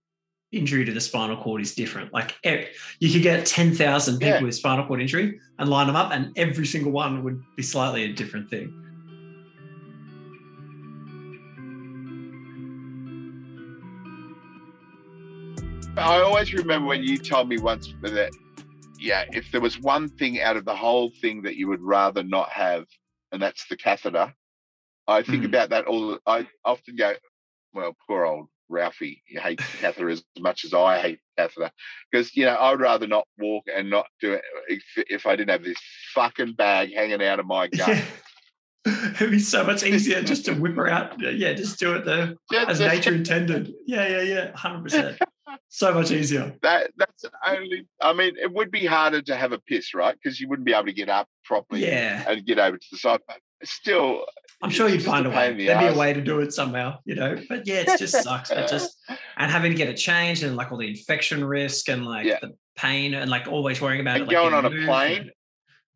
injury 0.52 0.84
to 0.84 0.92
the 0.92 1.00
spinal 1.00 1.38
cord 1.38 1.62
is 1.62 1.76
different. 1.76 2.12
Like 2.12 2.36
you 2.44 3.12
could 3.12 3.22
get 3.22 3.46
ten 3.46 3.74
thousand 3.74 4.16
people 4.20 4.40
Yeah. 4.40 4.42
with 4.44 4.56
spinal 4.56 4.86
cord 4.88 5.02
injury 5.02 5.40
and 5.60 5.70
line 5.70 5.88
them 5.88 5.96
up, 5.96 6.12
and 6.12 6.32
every 6.38 6.66
single 6.66 6.92
one 6.92 7.24
would 7.24 7.42
be 7.56 7.64
slightly 7.64 8.04
a 8.06 8.14
different 8.14 8.50
thing. 8.50 8.74
I 15.98 16.22
always 16.22 16.54
remember 16.54 16.88
when 16.88 17.04
you 17.04 17.18
told 17.18 17.50
me 17.50 17.58
once 17.58 17.94
that, 18.02 18.32
yeah, 19.00 19.26
if 19.34 19.52
there 19.52 19.60
was 19.62 19.80
one 19.80 20.08
thing 20.08 20.42
out 20.42 20.56
of 20.56 20.66
the 20.66 20.76
whole 20.76 21.12
thing 21.22 21.42
that 21.44 21.56
you 21.56 21.68
would 21.68 21.82
rather 21.82 22.24
not 22.24 22.50
have, 22.50 22.86
and 23.32 23.42
that's 23.42 23.68
the 23.68 23.76
catheter. 23.76 24.34
I 25.10 25.24
think 25.24 25.44
Mm. 25.44 25.48
about 25.48 25.70
that 25.72 25.86
all. 25.86 26.10
the- 26.12 26.22
I 26.26 26.48
often 26.64 26.96
go, 26.96 27.14
well, 27.74 27.96
poor 28.08 28.26
old 28.26 28.48
Ralphie, 28.70 29.24
he 29.26 29.38
hates 29.38 29.64
catheter 29.82 30.10
as 30.10 30.24
much 30.38 30.64
as 30.64 30.74
I 30.74 31.00
hate 31.00 31.20
catheter, 31.38 31.72
because 32.12 32.36
you 32.36 32.46
know 32.46 32.54
I 32.56 32.72
would 32.72 32.80
rather 32.80 33.08
not 33.08 33.28
walk 33.40 33.66
and 33.76 33.90
not 33.90 34.08
do 34.22 34.34
it 34.34 34.44
if, 34.68 34.84
if 35.10 35.26
I 35.26 35.36
didn't 35.36 35.50
have 35.50 35.64
this 35.64 35.78
fucking 36.14 36.54
bag 36.54 36.94
hanging 36.94 37.24
out 37.24 37.40
of 37.40 37.48
my 37.48 37.68
gut. 37.80 37.88
Yeah. 37.88 38.06
It'd 38.86 39.32
be 39.32 39.40
so 39.40 39.64
much 39.66 39.84
easier 39.84 40.22
just 40.22 40.46
to 40.46 40.54
whip 40.54 40.76
her 40.76 40.88
out. 40.88 41.20
Yeah, 41.20 41.54
just 41.54 41.80
do 41.80 41.96
it 41.96 42.06
the 42.06 42.38
as 42.68 42.80
nature 42.80 43.14
intended. 43.14 43.74
Yeah, 43.86 44.08
yeah, 44.08 44.22
yeah, 44.22 44.56
hundred 44.56 44.84
percent. 44.84 45.18
So 45.68 45.94
much 45.94 46.12
easier. 46.12 46.56
that 46.62 46.92
that's 46.98 47.26
only. 47.46 47.88
I 48.02 48.14
mean, 48.14 48.36
it 48.42 48.52
would 48.54 48.72
be 48.72 48.86
harder 48.86 49.22
to 49.24 49.36
have 49.36 49.52
a 49.52 49.60
piss, 49.60 49.94
right? 49.94 50.16
Because 50.16 50.40
you 50.40 50.48
wouldn't 50.48 50.66
be 50.66 50.74
able 50.74 50.86
to 50.86 50.94
get 50.94 51.10
up 51.10 51.28
properly 51.44 51.86
Yeah, 51.86 52.24
and 52.28 52.46
get 52.46 52.58
over 52.60 52.78
to 52.78 52.86
the 52.92 52.98
side. 52.98 53.20
But 53.60 53.68
still, 53.70 54.26
I'm 54.62 54.70
sure 54.70 54.88
you'd 54.90 55.04
find 55.04 55.26
a 55.26 55.30
a 55.30 55.36
way. 55.36 55.54
the 55.54 55.66
There'd 55.68 55.80
be 55.80 55.96
a 55.96 56.00
way 56.00 56.14
to 56.14 56.22
do 56.22 56.40
it 56.40 56.54
somehow, 56.54 57.00
you 57.06 57.16
know. 57.16 57.38
But 57.50 57.68
yeah, 57.68 57.84
it 57.88 58.00
just 58.00 58.22
sucks. 58.24 58.50
It 58.52 58.68
just 58.70 58.98
and 59.38 59.52
having 59.52 59.72
to 59.72 59.78
get 59.78 59.88
it 59.90 59.96
changed 59.98 60.44
and 60.44 60.56
like 60.56 60.72
all 60.72 60.78
the 60.78 60.88
infection 60.90 61.44
risk 61.44 61.90
and 61.90 62.06
like 62.06 62.26
Yeah. 62.26 62.40
the 62.42 62.56
pain 62.76 63.14
and 63.14 63.30
like 63.30 63.48
always 63.48 63.82
worrying 63.82 64.02
about 64.02 64.16
and 64.16 64.24
it. 64.24 64.28
Like 64.28 64.36
going 64.36 64.54
on 64.54 64.66
a 64.66 64.70
plane. 64.86 65.32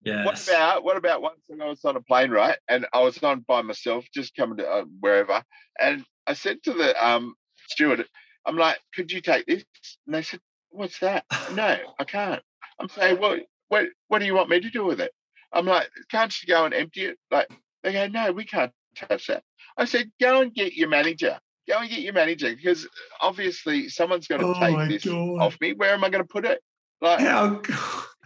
Yeah. 0.03 0.25
What 0.25 0.43
about 0.47 0.83
what 0.83 0.97
about 0.97 1.21
once 1.21 1.39
when 1.47 1.61
I 1.61 1.69
was 1.69 1.83
on 1.85 1.95
a 1.95 2.01
plane, 2.01 2.29
right? 2.31 2.57
And 2.67 2.85
I 2.93 3.01
was 3.01 3.21
on 3.23 3.39
by 3.47 3.61
myself, 3.61 4.05
just 4.13 4.35
coming 4.35 4.57
to 4.57 4.67
uh, 4.69 4.83
wherever, 4.99 5.41
and 5.79 6.03
I 6.27 6.33
said 6.33 6.61
to 6.63 6.73
the 6.73 7.05
um 7.07 7.35
steward, 7.69 8.05
"I'm 8.45 8.57
like, 8.57 8.79
could 8.93 9.11
you 9.13 9.21
take 9.21 9.45
this?" 9.45 9.63
And 10.05 10.13
they 10.15 10.21
said, 10.21 10.41
"What's 10.71 10.99
that?" 10.99 11.23
No, 11.53 11.77
I 11.99 12.03
can't. 12.03 12.41
I'm 12.79 12.89
saying, 12.89 13.19
"What? 13.21 13.43
What? 13.69 13.85
What 14.09 14.19
do 14.19 14.25
you 14.25 14.33
want 14.35 14.49
me 14.49 14.59
to 14.59 14.69
do 14.69 14.83
with 14.83 14.99
it?" 14.99 15.13
I'm 15.53 15.65
like, 15.65 15.89
"Can't 16.09 16.33
you 16.41 16.47
go 16.53 16.65
and 16.65 16.73
empty 16.73 17.05
it?" 17.05 17.17
Like 17.31 17.49
they 17.83 17.93
go, 17.93 18.07
"No, 18.07 18.31
we 18.31 18.43
can't 18.45 18.71
touch 18.95 19.27
that." 19.27 19.43
I 19.77 19.85
said, 19.85 20.11
"Go 20.19 20.41
and 20.41 20.53
get 20.53 20.73
your 20.73 20.89
manager. 20.89 21.39
Go 21.67 21.77
and 21.79 21.89
get 21.89 21.99
your 22.01 22.13
manager 22.13 22.55
because 22.55 22.85
uh, 22.85 22.89
obviously 23.21 23.87
someone's 23.89 24.27
going 24.27 24.41
to 24.41 24.47
Oh 24.47 24.59
take 24.59 24.89
this 24.89 25.05
God. 25.05 25.39
off 25.41 25.57
me. 25.61 25.73
Where 25.73 25.93
am 25.93 26.03
I 26.03 26.09
going 26.09 26.23
to 26.23 26.27
put 26.27 26.45
it? 26.45 26.59
Like, 27.01 27.19
How? 27.19 27.61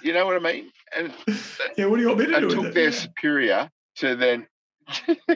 you 0.01 0.13
know 0.13 0.25
what 0.25 0.35
I 0.35 0.39
mean?" 0.39 0.71
And 0.95 1.13
yeah. 1.77 1.85
What 1.85 1.97
do 1.97 2.01
you 2.01 2.07
want 2.07 2.19
me 2.19 2.25
to 2.27 2.37
I 2.37 2.39
do 2.39 2.49
took 2.49 2.63
with 2.63 2.73
their 2.73 2.89
it? 2.89 2.93
superior 2.93 3.69
to 3.97 4.15
then 4.15 4.47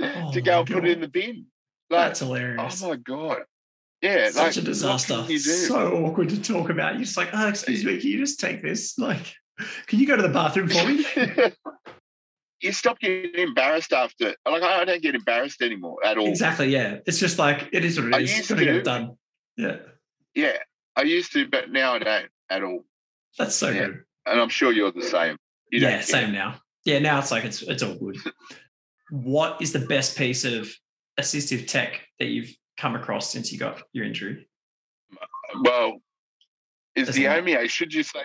Oh 0.00 0.32
to 0.32 0.40
go 0.42 0.60
and 0.60 0.68
put 0.68 0.84
it 0.84 0.92
in 0.92 1.00
the 1.00 1.08
bin. 1.08 1.46
Like, 1.88 2.08
That's 2.08 2.22
oh 2.22 2.26
hilarious. 2.26 2.82
oh 2.82 2.88
my 2.90 2.96
god, 2.96 3.38
yeah, 4.02 4.30
Such 4.30 4.56
like 4.56 4.64
a 4.64 4.66
disaster. 4.66 5.38
So 5.38 6.04
awkward 6.04 6.28
to 6.30 6.42
talk 6.42 6.68
about. 6.68 6.94
You're 6.94 7.04
just 7.04 7.16
like, 7.16 7.30
oh, 7.32 7.48
excuse 7.48 7.84
me, 7.84 7.98
can 7.98 8.10
you 8.10 8.18
just 8.18 8.40
take 8.40 8.62
this? 8.62 8.98
Like, 8.98 9.34
can 9.86 9.98
you 9.98 10.06
go 10.06 10.16
to 10.16 10.22
the 10.22 10.28
bathroom 10.28 10.68
for 10.68 10.86
me? 10.86 11.04
you 12.60 12.72
stop 12.72 12.98
getting 13.00 13.34
embarrassed 13.34 13.92
after. 13.92 14.34
Like 14.46 14.62
I 14.62 14.80
I 14.82 14.84
don't 14.84 15.02
get 15.02 15.14
embarrassed 15.14 15.62
anymore 15.62 15.98
at 16.04 16.18
all. 16.18 16.28
exactly. 16.28 16.68
Yeah. 16.68 16.98
It's 17.06 17.18
just 17.18 17.38
like 17.38 17.68
it 17.72 17.84
is 17.84 18.00
what 18.00 18.14
I 18.14 18.18
it 18.18 18.24
is. 18.24 18.36
used 18.36 18.48
Gotta 18.50 18.64
get 18.64 18.74
it 18.76 18.84
done. 18.84 19.16
Yeah. 19.56 19.76
Yeah, 20.34 20.58
I 20.96 21.02
used 21.02 21.32
to, 21.32 21.48
but 21.48 21.70
now 21.70 21.94
I 21.94 21.98
don't 21.98 22.28
at 22.50 22.62
all. 22.62 22.84
That's 23.38 23.54
so 23.54 23.70
Yeah. 23.70 23.86
good. 23.86 24.02
And 24.26 24.40
I'm 24.40 24.48
sure 24.50 24.72
you're 24.72 24.92
the 24.92 25.02
same. 25.02 25.36
You 25.70 25.80
yeah, 25.80 26.00
same 26.00 26.32
now. 26.32 26.56
Yeah, 26.84 26.98
now 26.98 27.18
it's 27.18 27.30
like 27.30 27.44
it's 27.44 27.62
it's 27.62 27.82
all 27.82 27.94
good. 27.94 28.16
what 29.10 29.60
is 29.62 29.72
the 29.72 29.78
best 29.80 30.16
piece 30.18 30.44
of 30.44 30.68
assistive 31.18 31.66
tech 31.66 32.00
that 32.18 32.26
you've 32.26 32.50
come 32.76 32.94
across 32.94 33.30
since 33.32 33.52
you 33.52 33.58
got 33.58 33.82
your 33.92 34.04
injury? 34.04 34.48
Well, 35.62 36.02
is 36.94 37.06
There's 37.06 37.16
the. 37.16 37.24
Omeo? 37.26 37.68
Should 37.68 37.94
you 37.94 38.02
say 38.02 38.20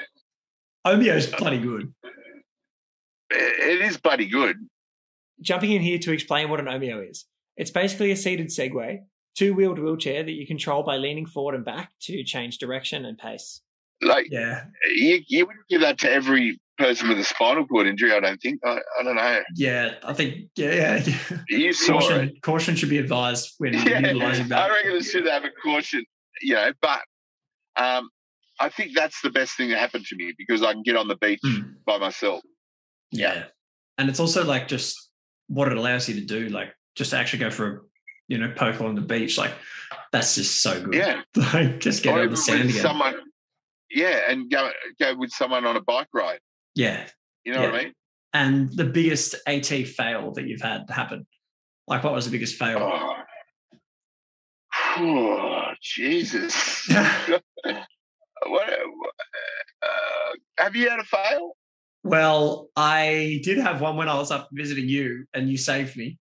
Omeo's 0.85 1.27
bloody 1.27 1.59
good. 1.59 1.93
it 3.29 3.81
is 3.81 3.97
bloody 3.97 4.27
good? 4.27 4.57
Jumping 5.41 5.71
in 5.71 5.81
here 5.81 5.97
to 6.00 6.11
explain 6.11 6.50
what 6.50 6.59
an 6.59 6.67
Omeo 6.67 7.07
is. 7.09 7.25
It's 7.57 7.71
basically 7.71 8.11
a 8.11 8.15
seated 8.15 8.47
Segway, 8.47 9.00
two 9.35 9.53
wheeled 9.53 9.79
wheelchair 9.79 10.23
that 10.23 10.31
you 10.31 10.45
control 10.47 10.83
by 10.83 10.97
leaning 10.97 11.25
forward 11.25 11.55
and 11.55 11.65
back 11.65 11.91
to 12.03 12.23
change 12.23 12.57
direction 12.57 13.05
and 13.05 13.17
pace. 13.17 13.61
Like 14.01 14.27
Yeah. 14.31 14.65
you, 14.95 15.19
you 15.27 15.45
wouldn't 15.45 15.67
give 15.69 15.81
that 15.81 16.00
to 16.00 16.11
every 16.11 16.59
person 16.77 17.09
with 17.09 17.19
a 17.19 17.23
spinal 17.23 17.65
cord 17.67 17.85
injury. 17.88 18.13
I 18.13 18.19
don't 18.19 18.41
think. 18.41 18.59
I, 18.65 18.79
I 19.00 19.03
don't 19.03 19.15
know. 19.15 19.41
Yeah. 19.55 19.93
I 20.03 20.13
think 20.13 20.50
yeah, 20.55 20.73
yeah. 20.73 21.03
yeah. 21.29 21.38
You 21.50 21.73
saw 21.73 21.97
it. 21.97 22.01
Caution, 22.01 22.33
caution 22.41 22.75
should 22.75 22.89
be 22.89 22.97
advised 22.97 23.53
when 23.59 23.73
Yeah, 23.85 24.00
utilizing 24.00 24.47
that. 24.47 24.57
I 24.63 24.67
that. 24.69 24.73
reckon 24.73 24.91
it 24.93 25.03
should 25.03 25.27
have 25.27 25.43
a 25.43 25.51
caution, 25.63 26.03
you 26.41 26.55
know, 26.55 26.71
but 26.81 27.01
um, 27.75 28.09
I 28.62 28.70
think 28.70 28.91
that's 28.96 29.22
the 29.22 29.30
best 29.30 29.58
thing 29.58 29.70
that 29.70 29.80
happened 29.80 30.06
to 30.06 30.15
me 30.15 30.34
because 30.38 30.62
I 30.63 30.74
can 30.74 30.84
get 30.84 30.96
on 30.96 31.08
the 31.08 31.15
beach 31.18 31.41
Mm. 31.46 31.75
by 31.86 31.98
myself. 31.98 32.41
Yeah. 33.12 33.46
And 33.98 34.10
it's 34.10 34.20
also 34.20 34.44
like 34.46 34.68
just 34.68 35.10
what 35.48 35.68
it 35.72 35.77
allows 35.77 36.08
you 36.08 36.15
to 36.15 36.25
do, 36.25 36.48
like 36.50 36.74
just 36.96 37.12
to 37.12 37.18
actually 37.18 37.39
go 37.39 37.50
for 37.51 37.68
a 37.68 37.80
you 38.27 38.38
know, 38.38 38.53
poke 38.56 38.80
along 38.80 38.96
the 38.96 39.01
beach. 39.01 39.38
Like 39.38 39.53
that's 40.13 40.36
just 40.36 40.62
so 40.62 40.82
good. 40.82 40.94
Yeah. 40.94 41.22
Like 41.53 41.80
just 41.80 42.01
get 42.03 42.18
or 42.18 42.22
on 42.22 42.30
the 42.30 42.38
sand 42.38 42.70
again. 42.70 42.82
someone, 42.82 43.15
yeah, 43.89 44.22
and 44.30 44.50
go 44.50 44.70
go 45.00 45.15
with 45.18 45.32
someone 45.32 45.65
on 45.65 45.75
a 45.75 45.82
bike 45.82 46.08
ride. 46.13 46.39
yeah. 46.75 47.08
You 47.44 47.53
know 47.53 47.62
what 47.63 47.75
I 47.75 47.84
mean? 47.86 47.94
And 48.34 48.70
the 48.77 48.86
biggest 48.86 49.36
AT 49.48 49.65
fail 49.65 50.32
that 50.34 50.48
you've 50.48 50.62
had 50.62 50.89
happen. 50.89 51.25
Like 51.88 52.03
what 52.06 52.13
was 52.13 52.25
the 52.25 52.32
biggest 52.32 52.56
fail? 52.58 52.77
Oh, 52.80 53.15
Oh, 54.98 55.72
Jesus. 55.82 56.88
what, 58.48 58.69
uh, 59.81 60.31
have 60.57 60.75
you 60.75 60.89
had 60.89 61.00
a 61.00 61.03
fail? 61.03 61.55
Well, 62.03 62.69
I 62.75 63.41
did 63.43 63.57
have 63.60 63.81
one 63.81 63.95
when 63.95 64.10
I 64.10 64.15
was 64.15 64.31
up 64.31 64.50
visiting 64.51 64.89
you 64.89 65.25
and 65.33 65.50
you 65.50 65.57
saved 65.57 65.95
me. 65.95 66.17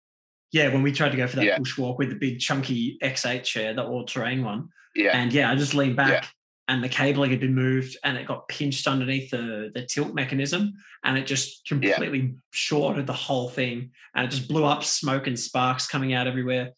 Yeah, 0.52 0.74
when 0.74 0.82
we 0.82 0.92
tried 0.92 1.12
to 1.12 1.18
go 1.18 1.28
for 1.28 1.36
that 1.36 1.46
Yeah. 1.46 1.58
bushwalk 1.58 1.98
with 1.98 2.10
the 2.10 2.16
big 2.16 2.40
chunky 2.40 2.98
X8 3.04 3.44
chair, 3.44 3.74
the 3.74 3.84
all 3.84 4.06
terrain 4.06 4.44
one. 4.44 4.70
Yeah. 4.96 5.16
And 5.16 5.32
yeah, 5.32 5.52
I 5.52 5.56
just 5.56 5.76
leaned 5.76 5.96
back 5.96 6.28
and 6.68 6.84
the 6.84 6.90
cabling 6.90 7.32
had 7.32 7.40
been 7.40 7.56
moved 7.56 7.98
and 8.04 8.18
it 8.18 8.28
got 8.28 8.48
pinched 8.48 8.88
underneath 8.88 9.30
the 9.32 9.72
the 9.74 9.86
tilt 9.86 10.14
mechanism 10.14 10.74
and 11.04 11.18
it 11.18 11.26
just 11.26 11.66
completely 11.68 12.36
shorted 12.52 13.08
the 13.08 13.14
whole 13.14 13.50
thing 13.50 13.92
and 14.16 14.26
it 14.26 14.32
just 14.32 14.48
blew 14.48 14.66
up 14.66 14.84
smoke 14.84 15.28
and 15.28 15.40
sparks 15.40 15.88
coming 15.88 16.14
out 16.14 16.28
everywhere 16.28 16.72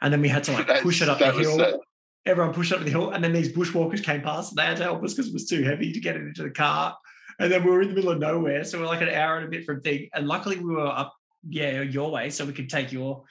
and 0.00 0.12
then 0.12 0.20
we 0.20 0.28
had 0.28 0.44
to 0.44 0.52
like 0.52 0.66
push 0.82 1.02
it 1.02 1.08
up 1.08 1.18
the 1.18 1.32
hill 1.32 1.80
everyone 2.26 2.52
pushed 2.52 2.72
up 2.72 2.80
the 2.84 2.90
hill 2.90 3.10
and 3.10 3.24
then 3.24 3.32
these 3.32 3.52
bushwalkers 3.52 4.02
came 4.04 4.20
past 4.20 4.52
and 4.52 4.58
they 4.58 4.64
had 4.64 4.76
to 4.76 4.82
help 4.82 5.02
us 5.02 5.14
because 5.14 5.28
it 5.28 5.32
was 5.32 5.46
too 5.46 5.62
heavy 5.62 5.92
to 5.92 6.00
get 6.00 6.16
it 6.16 6.22
into 6.22 6.42
the 6.42 6.50
car. 6.50 6.96
And 7.38 7.50
then 7.50 7.64
we 7.64 7.70
were 7.70 7.80
in 7.80 7.88
the 7.88 7.94
middle 7.94 8.10
of 8.10 8.18
nowhere 8.18 8.64
so 8.64 8.78
we're 8.78 8.86
like 8.86 9.00
an 9.00 9.08
hour 9.08 9.38
and 9.38 9.46
a 9.46 9.50
bit 9.50 9.64
from 9.64 9.80
thing 9.80 10.08
and 10.14 10.26
luckily 10.28 10.58
we 10.58 10.74
were 10.74 10.86
up 10.86 11.14
yeah 11.48 11.80
your 11.80 12.10
way 12.10 12.28
so 12.28 12.44
we 12.44 12.52
could 12.52 12.68
take 12.68 12.92
your 12.92 13.24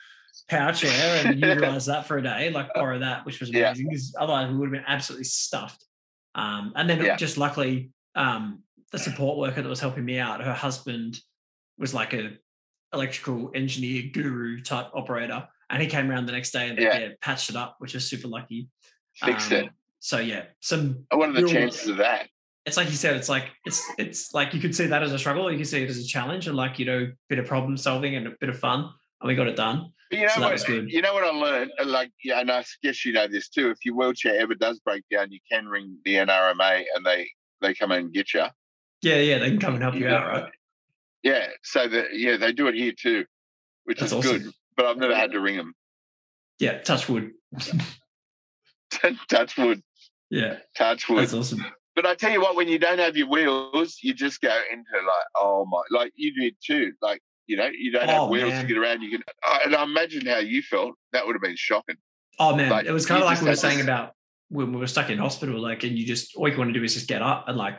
power 0.49 0.73
chair 0.73 1.25
and 1.25 1.39
utilize 1.39 1.85
that 1.85 2.07
for 2.07 2.17
a 2.17 2.23
day 2.23 2.49
like 2.49 2.73
borrow 2.73 2.97
that 2.97 3.23
which 3.25 3.39
was 3.39 3.49
amazing 3.51 3.87
because 3.87 4.15
otherwise 4.19 4.49
we 4.49 4.57
would 4.57 4.65
have 4.65 4.73
been 4.73 4.91
absolutely 4.91 5.25
stuffed. 5.25 5.85
Um, 6.33 6.73
and 6.75 6.89
then 6.89 7.03
Yeah. 7.03 7.15
just 7.17 7.37
luckily 7.37 7.91
um, 8.15 8.63
the 8.91 8.97
support 8.97 9.37
worker 9.37 9.61
that 9.61 9.69
was 9.69 9.79
helping 9.79 10.05
me 10.05 10.17
out 10.17 10.43
her 10.43 10.53
husband 10.53 11.19
was 11.77 11.93
like 11.93 12.13
a 12.13 12.31
electrical 12.91 13.51
engineer 13.53 14.09
guru 14.11 14.61
type 14.61 14.87
operator 14.95 15.47
and 15.69 15.81
he 15.81 15.87
came 15.87 16.09
around 16.09 16.25
the 16.25 16.31
next 16.31 16.51
day 16.51 16.69
and 16.69 16.77
they 16.77 16.83
Yeah. 16.83 16.97
yeah, 16.99 17.07
patched 17.21 17.49
it 17.49 17.55
up 17.55 17.75
which 17.79 17.93
was 17.93 18.07
super 18.07 18.27
lucky 18.27 18.67
Fixed 19.15 19.51
um, 19.51 19.65
it. 19.65 19.69
So 19.99 20.19
yeah, 20.19 20.45
some 20.61 21.05
What 21.11 21.29
are 21.29 21.33
the 21.33 21.43
real- 21.43 21.51
chances 21.51 21.87
of 21.89 21.97
that? 21.97 22.29
it's 22.65 22.77
like 22.77 22.87
you 22.89 22.95
said, 22.95 23.15
it's 23.17 23.27
like 23.29 23.45
it's 23.65 23.83
it's 23.97 24.33
like 24.33 24.53
you 24.53 24.59
could 24.61 24.75
see 24.75 24.85
that 24.87 25.01
as 25.03 25.11
a 25.11 25.17
struggle, 25.19 25.47
or 25.47 25.51
you 25.51 25.57
can 25.57 25.65
see 25.65 25.81
it 25.83 25.89
as 25.89 25.97
a 25.97 26.05
challenge 26.05 26.47
and 26.47 26.55
like, 26.55 26.77
you 26.79 26.85
know, 26.85 27.11
bit 27.27 27.39
of 27.39 27.45
problem 27.47 27.75
solving 27.77 28.15
and 28.15 28.27
a 28.27 28.31
bit 28.39 28.47
of 28.49 28.57
fun. 28.59 28.89
And 29.21 29.27
we 29.27 29.35
got 29.35 29.47
it 29.47 29.55
done. 29.57 29.91
But 30.09 30.19
you 30.19 30.25
know 30.25 30.31
So 30.33 30.39
that 30.41 30.45
what? 30.45 30.51
was 30.53 30.63
good. 30.63 30.89
You 30.91 31.01
know 31.01 31.13
what 31.13 31.23
I 31.23 31.31
learned? 31.31 31.71
Like, 31.85 32.11
yeah, 32.23 32.39
and 32.39 32.49
I 32.51 32.63
guess 32.83 33.03
you 33.05 33.11
know 33.13 33.27
this 33.27 33.49
too. 33.49 33.69
If 33.71 33.79
your 33.83 33.95
wheelchair 33.95 34.39
ever 34.39 34.55
does 34.55 34.79
break 34.79 35.03
down, 35.11 35.31
you 35.31 35.39
can 35.51 35.67
ring 35.67 35.97
the 36.05 36.15
NRMA 36.15 36.83
and 36.95 37.05
they 37.05 37.29
they 37.61 37.73
come 37.73 37.91
and 37.91 38.13
get 38.13 38.33
you. 38.33 38.45
Yeah, 39.01 39.15
yeah, 39.17 39.39
they 39.39 39.49
can 39.49 39.59
come 39.59 39.73
and 39.73 39.83
help 39.83 39.95
you 39.95 40.05
Yeah. 40.05 40.15
out, 40.15 40.27
right? 40.27 40.51
Yeah. 41.23 41.47
So 41.63 41.87
that 41.87 42.13
yeah, 42.17 42.37
they 42.37 42.53
do 42.53 42.67
it 42.67 42.75
here 42.75 42.93
too, 42.97 43.25
which 43.85 43.99
That's 43.99 44.11
is 44.13 44.17
awesome. 44.17 44.37
good. 44.43 44.53
But 44.79 44.85
I've 44.85 44.95
never 44.97 45.13
had 45.13 45.33
to 45.33 45.41
ring 45.41 45.57
them. 45.57 45.73
Yeah, 46.57 46.77
touch 46.77 47.09
wood. 47.09 47.31
touch 49.29 49.57
wood. 49.57 49.83
Yeah, 50.29 50.55
Touch 50.77 51.09
wood. 51.09 51.19
that's 51.23 51.33
awesome. 51.33 51.65
But 51.97 52.05
I 52.05 52.15
tell 52.15 52.31
you 52.31 52.39
what, 52.39 52.55
when 52.55 52.69
you 52.69 52.79
don't 52.79 52.99
have 52.99 53.17
your 53.17 53.27
wheels, 53.27 53.97
you 54.01 54.13
just 54.13 54.39
go 54.39 54.57
into 54.71 55.05
like, 55.05 55.25
oh 55.35 55.65
my, 55.65 55.81
like 55.91 56.13
you 56.15 56.33
did 56.33 56.55
too. 56.65 56.93
Like, 57.01 57.19
you 57.45 57.57
know, 57.57 57.67
you 57.77 57.91
don't 57.91 58.07
have 58.07 58.21
Oh, 58.21 58.27
wheels 58.29 58.51
man. 58.51 58.61
to 58.61 58.67
get 58.69 58.77
around. 58.77 59.01
You 59.01 59.09
can, 59.17 59.23
and 59.65 59.75
I 59.75 59.83
imagine 59.83 60.25
how 60.25 60.37
you 60.37 60.61
felt. 60.61 60.93
That 61.11 61.27
would 61.27 61.35
have 61.35 61.41
been 61.41 61.57
shocking. 61.57 61.97
Oh 62.39 62.55
man, 62.55 62.69
Like, 62.69 62.85
it 62.85 62.93
was 62.93 63.05
kind 63.05 63.21
of 63.21 63.25
like 63.25 63.41
we 63.41 63.49
were 63.49 63.55
saying 63.57 63.81
about 63.81 64.13
when 64.47 64.71
we 64.71 64.79
were 64.79 64.87
stuck 64.87 65.09
in 65.09 65.17
hospital, 65.17 65.59
like, 65.59 65.83
and 65.83 65.97
you 65.99 66.05
just 66.05 66.37
all 66.37 66.47
you 66.47 66.57
want 66.57 66.69
to 66.69 66.79
do 66.79 66.85
is 66.85 66.93
just 66.93 67.09
get 67.09 67.21
up 67.21 67.49
and 67.49 67.57
like 67.57 67.73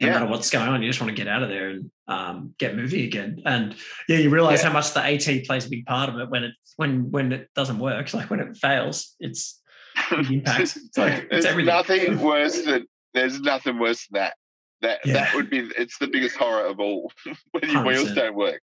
no 0.00 0.06
Yeah. 0.08 0.12
matter 0.14 0.26
what's 0.26 0.50
going 0.50 0.68
on, 0.68 0.82
you 0.82 0.88
just 0.88 1.00
want 1.00 1.10
to 1.10 1.16
get 1.16 1.28
out 1.28 1.42
of 1.42 1.48
there 1.48 1.70
and 1.70 1.90
um, 2.08 2.54
get 2.58 2.76
moving 2.76 3.02
again. 3.02 3.42
And 3.46 3.74
yeah, 4.08 4.18
you 4.18 4.30
realize 4.30 4.60
Yeah. 4.62 4.68
how 4.68 4.72
much 4.74 4.92
the 4.92 5.00
AT 5.00 5.44
plays 5.46 5.66
a 5.66 5.70
big 5.70 5.86
part 5.86 6.08
of 6.08 6.18
it 6.18 6.28
when 6.30 6.44
it 6.44 6.52
when 6.76 7.10
when 7.10 7.32
it 7.32 7.48
doesn't 7.54 7.78
work, 7.78 8.12
like 8.14 8.30
when 8.30 8.40
it 8.40 8.56
fails, 8.56 9.14
it's 9.20 9.60
big 10.10 10.30
impact. 10.30 10.60
It's 10.76 10.98
like 10.98 11.12
it's 11.14 11.26
There's 11.30 11.44
everything. 11.46 11.74
nothing 11.74 12.20
worse 12.32 12.62
than 12.62 12.86
there's 13.14 13.40
nothing 13.40 13.78
worse 13.78 14.06
than 14.08 14.20
that. 14.20 14.34
That 14.82 15.00
Yeah. 15.06 15.14
that 15.14 15.34
would 15.34 15.48
be 15.50 15.60
it's 15.78 15.98
the 15.98 16.08
biggest 16.08 16.36
horror 16.36 16.66
of 16.66 16.80
all 16.80 17.10
when 17.52 17.70
your 17.70 17.84
wheels 17.84 18.10
100%. 18.10 18.14
don't 18.16 18.34
work. 18.34 18.60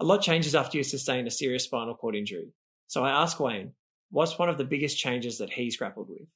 A 0.00 0.04
lot 0.04 0.22
changes 0.22 0.54
after 0.54 0.78
you 0.78 0.84
sustain 0.84 1.26
a 1.26 1.30
serious 1.30 1.64
spinal 1.64 1.94
cord 1.94 2.14
injury. 2.16 2.52
So 2.86 3.04
I 3.04 3.10
ask 3.10 3.38
Wayne, 3.38 3.72
what's 4.10 4.38
one 4.38 4.48
of 4.48 4.56
the 4.56 4.64
biggest 4.64 4.96
changes 4.98 5.38
that 5.38 5.50
he's 5.50 5.76
grappled 5.76 6.08
with? 6.08 6.26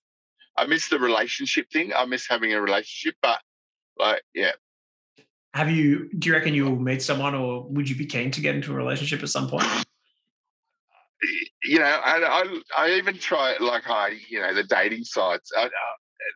I 0.58 0.66
miss 0.66 0.88
the 0.88 0.98
relationship 0.98 1.70
thing. 1.72 1.92
I 1.96 2.04
miss 2.04 2.28
having 2.28 2.52
a 2.52 2.60
relationship, 2.60 3.14
but 3.22 3.38
like 3.98 4.22
yeah, 4.34 4.52
Have 5.54 5.70
you? 5.70 6.08
Do 6.18 6.28
you 6.28 6.34
reckon 6.34 6.54
you'll 6.54 6.76
meet 6.76 7.02
someone, 7.02 7.34
or 7.34 7.64
would 7.68 7.88
you 7.88 7.96
be 7.96 8.06
keen 8.06 8.30
to 8.32 8.40
get 8.40 8.54
into 8.54 8.72
a 8.72 8.76
relationship 8.76 9.22
at 9.22 9.28
some 9.28 9.48
point? 9.48 9.66
you 11.64 11.78
know, 11.78 11.84
and 11.84 12.24
I 12.24 12.60
I 12.76 12.90
even 12.92 13.16
try 13.18 13.56
like 13.60 13.88
I 13.88 14.18
you 14.28 14.40
know 14.40 14.54
the 14.54 14.64
dating 14.64 15.04
sites. 15.04 15.50
I, 15.56 15.64
uh, 15.64 15.68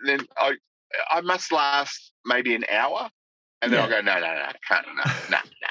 then 0.05 0.21
I 0.39 0.53
I 1.11 1.21
must 1.21 1.53
last 1.53 2.13
maybe 2.25 2.55
an 2.55 2.65
hour, 2.71 3.09
and 3.63 3.73
then 3.73 3.81
I'll 3.81 3.89
go 3.89 4.01
no 4.01 4.15
no 4.15 4.21
no 4.21 4.49
can't 4.69 4.87
no 4.87 4.93
no 4.95 5.03
no 5.31 5.39
no 5.63 5.69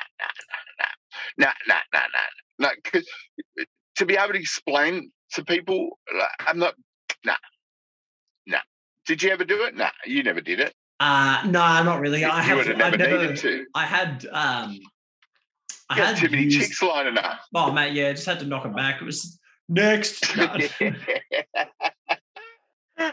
no 1.38 1.48
no 1.48 1.52
no 1.68 1.76
no 1.94 2.00
no 2.00 2.68
no 2.68 2.70
because 2.84 3.08
to 3.96 4.06
be 4.06 4.16
able 4.16 4.34
to 4.34 4.40
explain 4.40 5.12
to 5.32 5.44
people, 5.44 5.98
like, 6.14 6.30
I'm 6.40 6.60
not 6.60 6.76
no, 7.24 7.32
nah 7.32 7.38
no. 8.48 8.58
nah. 8.58 8.64
Did 9.06 9.24
you 9.24 9.30
ever 9.30 9.44
do 9.44 9.64
it? 9.64 9.76
No, 9.76 9.86
nah, 9.86 9.92
you 10.06 10.24
never 10.24 10.42
did 10.42 10.60
it. 10.60 10.74
Uh 11.00 11.42
no, 11.46 11.60
not 11.84 12.00
really. 12.00 12.24
I 12.24 12.38
you 12.38 12.44
have. 12.44 12.58
would 12.58 12.68
have 12.68 12.76
I 12.78 12.80
never, 12.80 12.98
never. 12.98 13.18
needed 13.22 13.38
to. 13.38 13.66
I 13.76 13.86
had. 13.86 14.26
um 14.32 14.80
I 15.90 15.96
had 15.96 16.06
had 16.08 16.18
too 16.18 16.30
many 16.30 16.44
used- 16.44 16.60
chicks 16.60 16.82
lining 16.82 17.18
up. 17.18 17.42
Oh 17.54 17.72
mate, 17.72 17.94
yeah, 17.94 18.12
just 18.14 18.26
had 18.26 18.40
to 18.40 18.46
knock 18.46 18.64
them 18.64 18.74
back. 18.74 19.02
It 19.02 19.06
was 19.06 19.40
next. 19.70 20.24
No, 22.98 23.12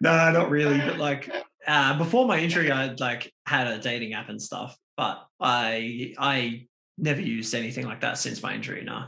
no 0.00 0.30
not 0.32 0.50
really. 0.50 0.78
But 0.78 0.98
like 0.98 1.30
uh, 1.66 1.98
before 1.98 2.26
my 2.26 2.38
injury, 2.38 2.70
I'd 2.70 3.00
like 3.00 3.32
had 3.46 3.66
a 3.66 3.78
dating 3.78 4.14
app 4.14 4.28
and 4.28 4.40
stuff, 4.40 4.76
but 4.96 5.26
I 5.40 6.14
I 6.18 6.66
never 6.96 7.20
used 7.20 7.54
anything 7.54 7.84
like 7.86 8.00
that 8.02 8.18
since 8.18 8.42
my 8.42 8.54
injury. 8.54 8.84
No, 8.84 9.06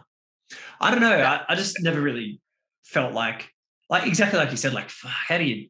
I 0.81 0.91
don't 0.91 1.01
know. 1.01 1.13
I, 1.17 1.43
I 1.49 1.55
just 1.55 1.81
never 1.83 2.01
really 2.01 2.41
felt 2.85 3.13
like 3.15 3.49
like 3.89 4.07
exactly 4.07 4.39
like 4.39 4.51
you 4.51 4.57
said. 4.57 4.75
Like, 4.75 4.91
fuck, 4.91 5.11
how 5.11 5.39
do 5.39 5.45
you 5.45 5.69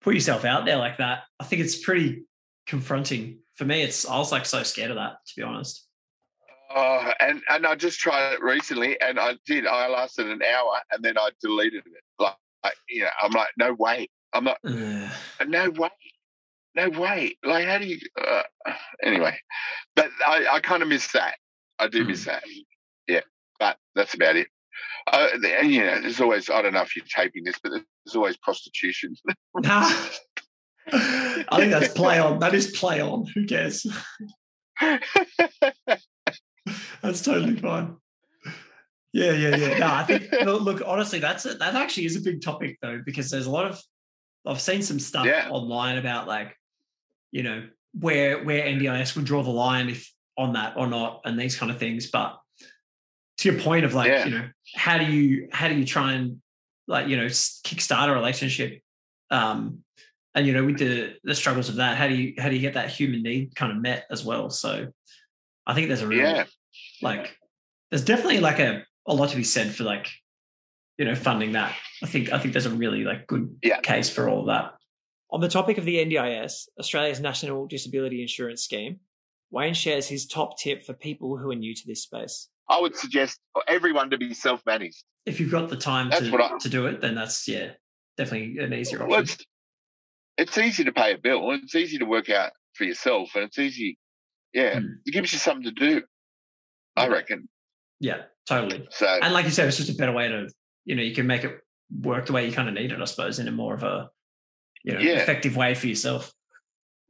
put 0.00 0.14
yourself 0.14 0.44
out 0.44 0.64
there 0.64 0.76
like 0.76 0.98
that? 0.98 1.22
I 1.38 1.44
think 1.44 1.62
it's 1.62 1.78
pretty 1.78 2.24
confronting 2.66 3.38
for 3.54 3.64
me. 3.64 3.82
It's 3.82 4.06
I 4.06 4.18
was 4.18 4.32
like 4.32 4.46
so 4.46 4.62
scared 4.62 4.90
of 4.90 4.96
that 4.96 5.16
to 5.26 5.32
be 5.36 5.42
honest. 5.42 5.86
Oh, 6.74 7.12
and 7.18 7.42
and 7.48 7.66
I 7.66 7.74
just 7.74 7.98
tried 7.98 8.34
it 8.34 8.42
recently, 8.42 9.00
and 9.00 9.18
I 9.18 9.34
did. 9.44 9.66
I 9.66 9.88
lasted 9.88 10.28
an 10.28 10.40
hour, 10.42 10.80
and 10.92 11.04
then 11.04 11.18
I 11.18 11.30
deleted 11.42 11.82
it. 11.84 12.02
Like, 12.18 12.36
like 12.62 12.74
you 12.88 13.02
know, 13.02 13.08
I'm 13.20 13.32
like, 13.32 13.48
no 13.58 13.74
way. 13.74 14.08
I'm 14.32 14.44
not. 14.44 14.58
Ugh. 14.64 15.10
No 15.46 15.70
way. 15.70 15.90
No 16.76 16.88
way. 16.90 17.36
Like, 17.42 17.66
how 17.66 17.78
do 17.78 17.86
you? 17.86 17.98
Uh, 18.16 18.42
anyway, 19.02 19.36
but 19.96 20.10
I 20.24 20.46
I 20.52 20.60
kind 20.60 20.82
of 20.82 20.88
miss 20.88 21.10
that. 21.12 21.36
I 21.80 21.88
do 21.88 22.04
miss 22.04 22.24
that. 22.26 22.44
Yeah, 23.08 23.22
but 23.58 23.76
that's 23.96 24.14
about 24.14 24.36
it. 24.36 24.46
Uh, 25.06 25.28
and 25.60 25.70
you 25.70 25.84
know, 25.84 26.00
there's 26.00 26.20
always. 26.20 26.50
I 26.50 26.62
don't 26.62 26.74
know 26.74 26.82
if 26.82 26.96
you're 26.96 27.04
taping 27.06 27.44
this, 27.44 27.58
but 27.62 27.70
there's 27.70 28.16
always 28.16 28.36
prostitution. 28.36 29.14
Nah. 29.56 29.90
I 30.92 31.44
think 31.56 31.70
that's 31.72 31.92
play 31.92 32.18
on. 32.18 32.38
That 32.40 32.54
is 32.54 32.70
play 32.72 33.00
on. 33.00 33.26
Who 33.34 33.46
cares? 33.46 33.86
That's 37.02 37.22
totally 37.22 37.56
fine. 37.56 37.96
Yeah, 39.12 39.32
yeah, 39.32 39.56
yeah. 39.56 39.78
No, 39.78 39.86
I 39.88 40.04
think 40.04 40.30
look, 40.44 40.82
honestly, 40.86 41.18
that's 41.18 41.44
it. 41.46 41.58
That 41.58 41.74
actually 41.74 42.06
is 42.06 42.16
a 42.16 42.20
big 42.20 42.42
topic 42.42 42.78
though, 42.80 43.02
because 43.04 43.30
there's 43.30 43.46
a 43.46 43.50
lot 43.50 43.66
of 43.66 43.80
I've 44.46 44.60
seen 44.60 44.82
some 44.82 44.98
stuff 45.00 45.26
Yeah. 45.26 45.48
online 45.50 45.98
about 45.98 46.26
like, 46.28 46.56
you 47.32 47.42
know, 47.42 47.66
where 47.98 48.44
where 48.44 48.64
NDIS 48.64 49.16
would 49.16 49.24
draw 49.24 49.42
the 49.42 49.50
line 49.50 49.88
if 49.90 50.12
on 50.38 50.52
that 50.54 50.76
or 50.76 50.86
not, 50.86 51.22
and 51.24 51.38
these 51.38 51.56
kind 51.56 51.72
of 51.72 51.78
things. 51.78 52.10
But 52.10 52.38
to 53.38 53.50
your 53.50 53.60
point 53.60 53.84
of 53.84 53.94
like, 53.94 54.08
Yeah. 54.08 54.24
you 54.26 54.30
know, 54.30 54.48
how 54.74 54.98
do 54.98 55.04
you 55.04 55.48
how 55.52 55.68
do 55.68 55.74
you 55.74 55.84
try 55.84 56.12
and 56.12 56.40
like, 56.86 57.08
you 57.08 57.16
know, 57.16 57.26
s- 57.26 57.60
kickstart 57.64 58.08
a 58.08 58.12
relationship? 58.12 58.80
Um, 59.30 59.84
and 60.34 60.46
you 60.46 60.52
know, 60.52 60.64
with 60.64 60.78
the 60.78 61.14
the 61.24 61.34
struggles 61.34 61.68
of 61.68 61.76
that, 61.76 61.96
how 61.96 62.08
do 62.08 62.14
you 62.14 62.34
how 62.38 62.48
do 62.48 62.54
you 62.54 62.60
get 62.60 62.74
that 62.74 62.90
human 62.90 63.22
need 63.22 63.54
kind 63.54 63.72
of 63.72 63.78
met 63.78 64.06
as 64.10 64.24
well? 64.24 64.50
So 64.50 64.88
I 65.66 65.74
think 65.74 65.88
there's 65.88 66.02
a 66.02 66.06
real 66.06 66.20
yeah, 66.20 66.44
like 67.02 67.36
there's 67.90 68.04
definitely 68.04 68.40
like 68.40 68.58
a, 68.60 68.84
a 69.06 69.14
lot 69.14 69.30
to 69.30 69.36
be 69.36 69.44
said 69.44 69.74
for 69.74 69.84
like 69.84 70.08
you 70.98 71.04
know 71.06 71.14
funding 71.14 71.52
that 71.52 71.74
i 72.02 72.06
think 72.06 72.30
i 72.30 72.38
think 72.38 72.52
there's 72.52 72.66
a 72.66 72.70
really 72.70 73.04
like 73.04 73.26
good 73.26 73.56
Yeah. 73.62 73.80
case 73.80 74.10
for 74.10 74.28
all 74.28 74.40
of 74.40 74.46
that 74.48 74.74
On 75.30 75.40
the 75.40 75.48
topic 75.48 75.78
of 75.78 75.84
the 75.86 75.96
NDIS, 75.96 76.68
Australia's 76.78 77.20
National 77.20 77.66
Disability 77.66 78.20
Insurance 78.20 78.62
Scheme, 78.62 79.00
Wayne 79.50 79.72
shares 79.74 80.08
his 80.08 80.26
top 80.26 80.58
tip 80.58 80.82
for 80.82 80.92
people 80.92 81.38
who 81.38 81.50
are 81.50 81.56
new 81.56 81.74
to 81.74 81.86
this 81.86 82.02
space. 82.02 82.49
I 82.70 82.80
would 82.80 82.96
suggest 82.96 83.38
for 83.52 83.62
everyone 83.68 84.08
to 84.10 84.16
be 84.18 84.32
self-managed. 84.32 85.02
if 85.26 85.38
you've 85.40 85.50
got 85.50 85.68
the 85.68 85.76
time 85.76 86.08
That's 86.08 86.22
to, 86.28 86.42
I- 86.42 86.58
to 86.58 86.68
do 86.70 86.86
it 86.86 87.00
then 87.02 87.14
that's 87.14 87.46
yeah 87.46 87.72
definitely 88.16 88.58
an 88.64 88.72
easier 88.72 88.98
Well, 89.06 89.20
option 89.20 89.36
it's, 90.38 90.52
it's 90.54 90.58
easy 90.58 90.84
to 90.84 90.92
pay 90.92 91.12
a 91.14 91.18
bill. 91.18 91.50
and 91.50 91.62
It's 91.64 91.74
easy 91.74 91.98
to 91.98 92.04
work 92.06 92.30
out 92.30 92.52
for 92.74 92.84
yourself, 92.84 93.30
and 93.34 93.44
it's 93.44 93.58
easy. 93.58 93.98
Yeah, 94.54 94.78
Hmm. 94.80 94.86
it 95.04 95.12
gives 95.12 95.32
you 95.32 95.38
something 95.38 95.64
to 95.64 95.70
do. 95.72 96.02
I 96.96 97.04
Yeah. 97.06 97.12
reckon. 97.12 97.48
yeah 98.00 98.22
totally 98.46 98.86
So 98.90 99.06
and 99.06 99.32
like 99.34 99.44
you 99.44 99.50
said 99.50 99.68
it's 99.68 99.76
just 99.76 99.90
a 99.90 99.94
better 99.94 100.12
way 100.12 100.26
to 100.28 100.48
you 100.86 100.94
know 100.96 101.02
you 101.02 101.14
can 101.14 101.26
make 101.26 101.44
it 101.44 101.58
work 102.02 102.26
the 102.26 102.32
way 102.32 102.46
you 102.46 102.52
kind 102.52 102.68
of 102.68 102.74
need 102.74 102.90
it 102.92 103.00
i 103.00 103.04
suppose 103.04 103.38
in 103.38 103.46
a 103.46 103.52
more 103.52 103.74
of 103.74 103.82
a 103.82 104.08
you 104.84 104.94
know 104.94 105.00
Yeah. 105.00 105.18
effective 105.22 105.54
way 105.56 105.74
for 105.74 105.86
yourself 105.86 106.32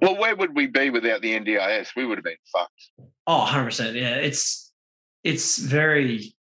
Well, 0.01 0.16
where 0.16 0.35
would 0.35 0.55
we 0.57 0.66
be 0.66 0.88
without 0.90 1.20
the 1.20 1.33
NDIS? 1.38 1.94
We 1.94 2.07
would 2.07 2.16
have 2.18 2.25
been 2.25 2.42
fucked. 2.51 2.83
Oh, 3.27 3.44
100%. 3.46 3.94
Yeah. 3.94 4.14
It's, 4.16 4.69
it's 5.24 5.59
very, 5.59 6.35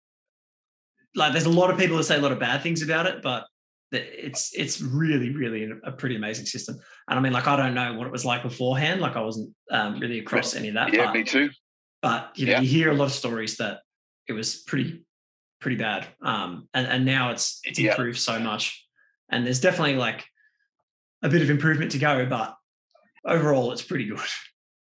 like, 1.16 1.32
there's 1.34 1.46
a 1.46 1.50
lot 1.50 1.70
of 1.72 1.78
people 1.78 1.98
that 1.98 2.04
say 2.04 2.18
a 2.18 2.22
lot 2.22 2.32
of 2.32 2.40
bad 2.40 2.62
things 2.62 2.82
about 2.82 3.06
it, 3.06 3.22
but 3.22 3.46
it's 3.92 4.52
it's 4.54 4.82
really 4.82 5.30
really 5.34 5.72
a 5.86 5.92
pretty 5.94 6.18
amazing 6.18 6.46
system. 6.46 6.78
And 7.08 7.18
I 7.18 7.22
mean, 7.22 7.32
like 7.32 7.48
I 7.48 7.56
don't 7.56 7.74
know 7.74 7.94
what 7.94 8.06
it 8.06 8.12
was 8.12 8.26
like 8.26 8.44
beforehand. 8.44 9.00
Like 9.00 9.16
I 9.16 9.22
wasn't 9.22 9.54
um, 9.72 10.00
really 10.00 10.20
across 10.20 10.56
any 10.56 10.68
of 10.68 10.74
that. 10.74 10.94
Yeah, 10.94 11.06
but, 11.06 11.14
me 11.14 11.24
too. 11.24 11.50
but 12.02 12.32
you 12.36 12.48
know, 12.48 12.52
Yeah. 12.54 12.60
you 12.62 12.68
hear 12.68 12.92
a 12.92 12.94
lot 12.94 13.06
of 13.06 13.14
stories 13.14 13.56
that 13.58 13.80
it 14.28 14.34
was 14.34 14.58
pretty 14.64 15.06
pretty 15.62 15.78
bad. 15.78 16.06
Um, 16.22 16.68
and 16.74 16.86
and 16.86 17.06
now 17.06 17.32
it's 17.32 17.62
it's 17.64 17.80
Yeah. 17.80 17.92
improved 17.92 18.20
so 18.20 18.40
much. 18.40 18.86
And 19.32 19.46
there's 19.46 19.62
definitely 19.62 19.96
like 19.96 20.26
a 21.24 21.30
bit 21.30 21.42
of 21.42 21.50
improvement 21.50 21.92
to 21.94 21.98
go, 21.98 22.26
but 22.26 22.56
overall, 23.26 23.72
it's 23.72 23.82
pretty 23.82 24.06
good. 24.06 24.20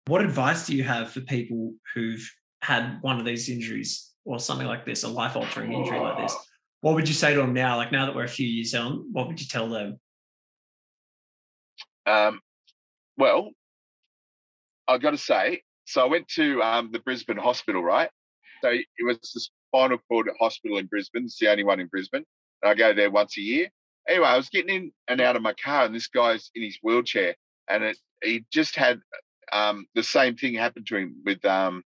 What 0.06 0.22
advice 0.24 0.66
do 0.66 0.74
you 0.74 0.84
have 0.84 1.10
for 1.12 1.20
people 1.20 1.74
who've 1.94 2.26
had 2.68 2.98
one 3.00 3.18
of 3.18 3.24
these 3.24 3.48
injuries 3.48 4.12
or 4.26 4.38
something 4.38 4.66
like 4.66 4.85
this, 4.85 5.02
a 5.02 5.09
life 5.09 5.37
altering 5.37 5.72
injury 5.72 5.98
like 5.98 6.18
this? 6.18 6.37
What 6.83 6.94
would 6.94 7.09
you 7.09 7.14
say 7.14 7.33
to 7.33 7.40
them 7.40 7.54
now? 7.54 7.78
Like 7.78 7.90
now 7.90 8.04
that 8.04 8.14
we're 8.14 8.24
a 8.24 8.28
few 8.28 8.46
years 8.46 8.74
on, 8.74 9.09
what 9.11 9.26
would 9.26 9.40
you 9.40 9.46
tell 9.46 9.70
them? 9.70 9.98
Um, 12.04 12.40
well, 13.16 13.50
I've 14.87 15.00
got 15.00 15.12
to 15.12 15.18
say, 15.18 15.62
so 15.87 16.02
I 16.02 16.09
went 16.09 16.28
to 16.28 16.62
um, 16.62 16.90
the 16.92 16.98
Brisbane 16.98 17.38
hospital, 17.38 17.83
right? 17.83 18.11
So 18.62 18.68
it 18.68 18.87
was 19.02 19.18
the 19.33 19.40
spinal 19.40 19.98
cord 20.07 20.28
hospital 20.38 20.76
in 20.76 20.87
Brisbane. 20.87 21.24
It's 21.24 21.38
the 21.38 21.50
only 21.50 21.64
one 21.64 21.81
in 21.81 21.87
Brisbane. 21.87 22.24
And 22.62 22.70
I 22.70 22.74
go 22.74 22.92
there 22.92 23.11
once 23.11 23.38
a 23.38 23.40
year. 23.40 23.68
Anyway, 24.07 24.26
I 24.26 24.37
was 24.37 24.50
getting 24.50 24.74
in 24.74 24.92
and 25.09 25.22
out 25.22 25.37
of 25.37 25.42
my 25.42 25.54
car, 25.54 25.87
and 25.87 25.94
this 25.94 26.09
guy's 26.09 26.50
in 26.54 26.62
his 26.62 26.78
wheelchair, 26.83 27.35
and 27.68 27.85
it, 27.85 27.98
he 28.22 28.44
just 28.50 28.76
had 28.76 29.00
um, 29.52 29.87
the 29.94 30.02
same 30.02 30.37
thing 30.37 30.54
happen 30.54 30.85
to 30.87 30.96
him 30.96 31.16
with 31.24 31.42
um, 31.44 31.83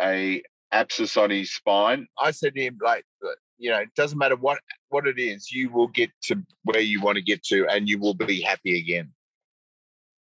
a 0.00 0.42
abscess 0.72 1.16
on 1.16 1.30
his 1.30 1.52
spine. 1.52 2.06
I 2.18 2.30
said 2.30 2.54
to 2.54 2.62
him, 2.62 2.78
like, 2.82 3.04
uh, 3.24 3.30
you 3.58 3.70
know, 3.70 3.78
it 3.78 3.94
doesn't 3.96 4.18
matter 4.18 4.36
what 4.36 4.58
what 4.88 5.06
it 5.06 5.18
is, 5.18 5.50
you 5.50 5.70
will 5.70 5.88
get 5.88 6.10
to 6.24 6.42
where 6.64 6.80
you 6.80 7.00
want 7.00 7.16
to 7.16 7.22
get 7.22 7.42
to, 7.44 7.66
and 7.68 7.88
you 7.88 7.98
will 7.98 8.14
be 8.14 8.40
happy 8.40 8.78
again 8.78 9.12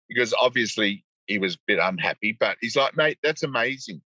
because 0.09 0.33
obviously 0.39 1.03
he 1.27 1.37
was 1.37 1.55
a 1.55 1.59
bit 1.67 1.79
unhappy, 1.81 2.35
but 2.39 2.57
he's 2.61 2.75
like, 2.75 2.95
mate, 2.95 3.17
that's 3.21 3.43
amazing. 3.43 4.01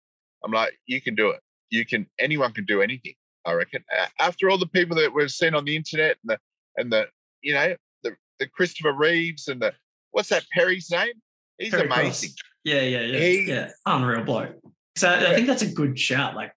I'm 0.44 0.52
like, 0.52 0.78
you 0.86 1.02
can 1.02 1.16
do 1.16 1.30
it. 1.30 1.42
You 1.70 1.86
can, 1.86 2.08
anyone 2.20 2.54
can 2.54 2.66
do 2.66 2.82
anything, 2.82 3.16
I 3.46 3.54
reckon. 3.54 3.84
After 4.20 4.50
all 4.50 4.58
the 4.58 4.68
people 4.68 4.96
that 4.98 5.14
we've 5.14 5.32
seen 5.32 5.56
on 5.56 5.66
the 5.66 5.76
internet 5.76 6.18
and 6.24 6.30
the, 6.30 6.40
and 6.78 6.94
the, 6.94 7.08
you 7.42 7.54
know, 7.54 7.76
the, 8.04 8.16
the 8.40 8.48
Christopher 8.48 8.94
Reeves 8.94 9.48
and 9.48 9.62
the, 9.62 9.74
what's 10.12 10.30
that, 10.30 10.46
Perry's 10.54 10.90
name? 10.92 11.14
He's 11.58 11.72
Perry 11.72 11.88
Cross. 11.88 12.00
amazing. 12.00 12.32
Yeah, 12.64 12.82
yeah, 12.82 13.02
yeah. 13.02 13.20
He- 13.20 13.46
yeah. 13.48 13.70
Unreal 13.86 14.24
bloke. 14.24 14.56
So 14.98 15.10
I 15.10 15.36
think 15.36 15.48
that's 15.48 15.62
a 15.62 15.72
good 15.72 15.98
shout. 16.00 16.36
Like, 16.36 16.52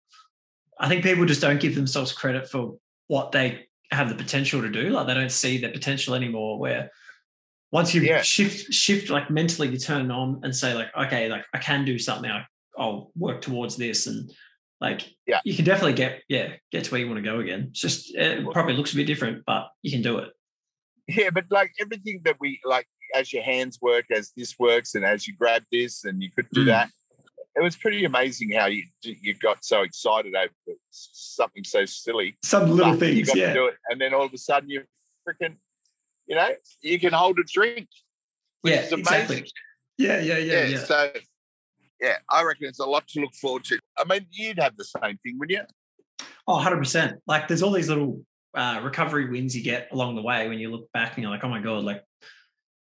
I 0.79 0.89
think 0.89 1.03
people 1.03 1.27
just 1.27 1.41
don't 1.41 1.61
give 1.61 1.75
themselves 1.75 2.13
credit 2.13 2.49
for 2.49 2.77
what 3.09 3.33
they 3.33 3.67
have 3.91 4.09
the 4.09 4.15
potential 4.15 4.63
to 4.63 4.71
do. 4.71 4.91
Like, 4.91 5.07
they 5.07 5.15
don't 5.15 5.31
see 5.33 5.59
their 5.59 5.73
potential 5.73 6.15
anymore. 6.15 6.59
Where 6.59 6.91
once 7.71 7.95
you 7.95 8.01
Yeah. 8.03 8.23
shift, 8.23 8.73
shift, 8.73 9.11
like 9.11 9.31
mentally, 9.31 9.69
you 9.69 9.79
turn 9.79 10.11
on 10.11 10.41
and 10.43 10.55
say, 10.55 10.75
like, 10.75 10.89
okay, 10.97 11.29
like 11.29 11.45
I 11.53 11.59
can 11.59 11.85
do 11.85 11.99
something. 11.99 12.31
I, 12.31 12.47
I'll 12.79 13.11
work 13.17 13.43
towards 13.43 13.77
this, 13.77 14.07
and 14.07 14.31
like, 14.81 15.03
Yeah. 15.27 15.41
you 15.45 15.55
can 15.55 15.65
definitely 15.67 15.93
get, 15.95 16.23
yeah, 16.29 16.55
get 16.73 16.85
to 16.85 16.91
where 16.93 17.01
you 17.01 17.07
want 17.07 17.19
to 17.19 17.23
go 17.31 17.41
again. 17.41 17.67
It's 17.71 17.81
just 17.81 18.15
it 18.15 18.51
probably 18.53 18.75
looks 18.75 18.93
a 18.93 18.97
bit 18.97 19.07
different, 19.07 19.45
but 19.47 19.69
you 19.83 19.91
can 19.91 20.03
do 20.03 20.19
it. 20.19 20.31
Yeah, 21.09 21.31
but 21.31 21.45
like 21.51 21.73
everything 21.81 22.23
that 22.25 22.37
we 22.41 22.61
like, 22.65 22.87
as 23.15 23.33
your 23.33 23.43
hands 23.43 23.79
work, 23.83 24.07
as 24.13 24.33
this 24.37 24.57
works, 24.59 24.95
and 24.95 25.05
as 25.05 25.27
you 25.27 25.35
grab 25.37 25.65
this 25.73 26.05
and 26.05 26.23
you 26.23 26.31
could 26.35 26.49
do 26.53 26.63
Mm. 26.63 26.67
that, 26.67 26.91
it 27.57 27.63
was 27.63 27.77
pretty 27.77 28.05
amazing 28.05 28.53
how 28.53 28.67
you 28.67 28.85
you 29.03 29.35
got 29.35 29.65
so 29.65 29.83
excited 29.83 30.35
over 30.35 30.77
something 30.91 31.65
so 31.65 31.85
silly. 31.85 32.37
Some 32.45 32.71
little 32.71 32.97
but 32.97 33.09
You 33.09 33.15
things, 33.25 33.29
got 33.29 33.37
yeah. 33.37 33.49
to 33.49 33.55
do 33.55 33.67
it, 33.67 33.75
and 33.89 34.01
then 34.01 34.15
all 34.15 34.25
of 34.25 34.33
a 34.33 34.39
sudden 34.39 34.71
you 34.71 34.83
freaking, 35.29 35.57
you 36.27 36.37
know, 36.37 36.51
you 36.83 36.99
can 36.99 37.13
hold 37.13 37.39
a 37.39 37.43
drink. 37.45 37.89
which 38.63 38.73
yeah, 38.75 38.81
is 38.83 38.93
amazing. 38.93 39.13
exactly. 39.15 39.51
Yeah, 39.99 40.21
yeah, 40.21 40.39
yeah, 40.39 40.65
yeah. 40.65 40.79
So, 40.85 41.11
yeah, 42.01 42.17
I 42.31 42.43
reckon 42.43 42.69
it's 42.69 42.79
a 42.79 42.87
lot 42.87 43.07
to 43.09 43.21
look 43.21 43.35
forward 43.35 43.65
to. 43.65 43.79
I 43.99 44.05
mean, 44.05 44.27
you'd 44.31 44.59
have 44.59 44.77
the 44.77 44.85
same 44.85 45.19
thing, 45.23 45.39
wouldn't 45.39 45.59
you? 45.59 46.27
Oh, 46.49 46.57
100%. 46.59 47.19
Like 47.27 47.49
there's 47.49 47.63
all 47.63 47.73
these 47.73 47.89
little 47.89 48.25
uh, 48.55 48.81
recovery 48.83 49.29
wins 49.29 49.55
you 49.55 49.63
get 49.63 49.89
along 49.93 50.17
the 50.17 50.23
way 50.23 50.49
when 50.49 50.59
you 50.59 50.71
look 50.71 50.91
back 50.93 51.15
and 51.15 51.23
you're 51.23 51.31
like, 51.31 51.45
oh 51.45 51.49
my 51.49 51.61
God, 51.61 51.85
like 51.85 52.03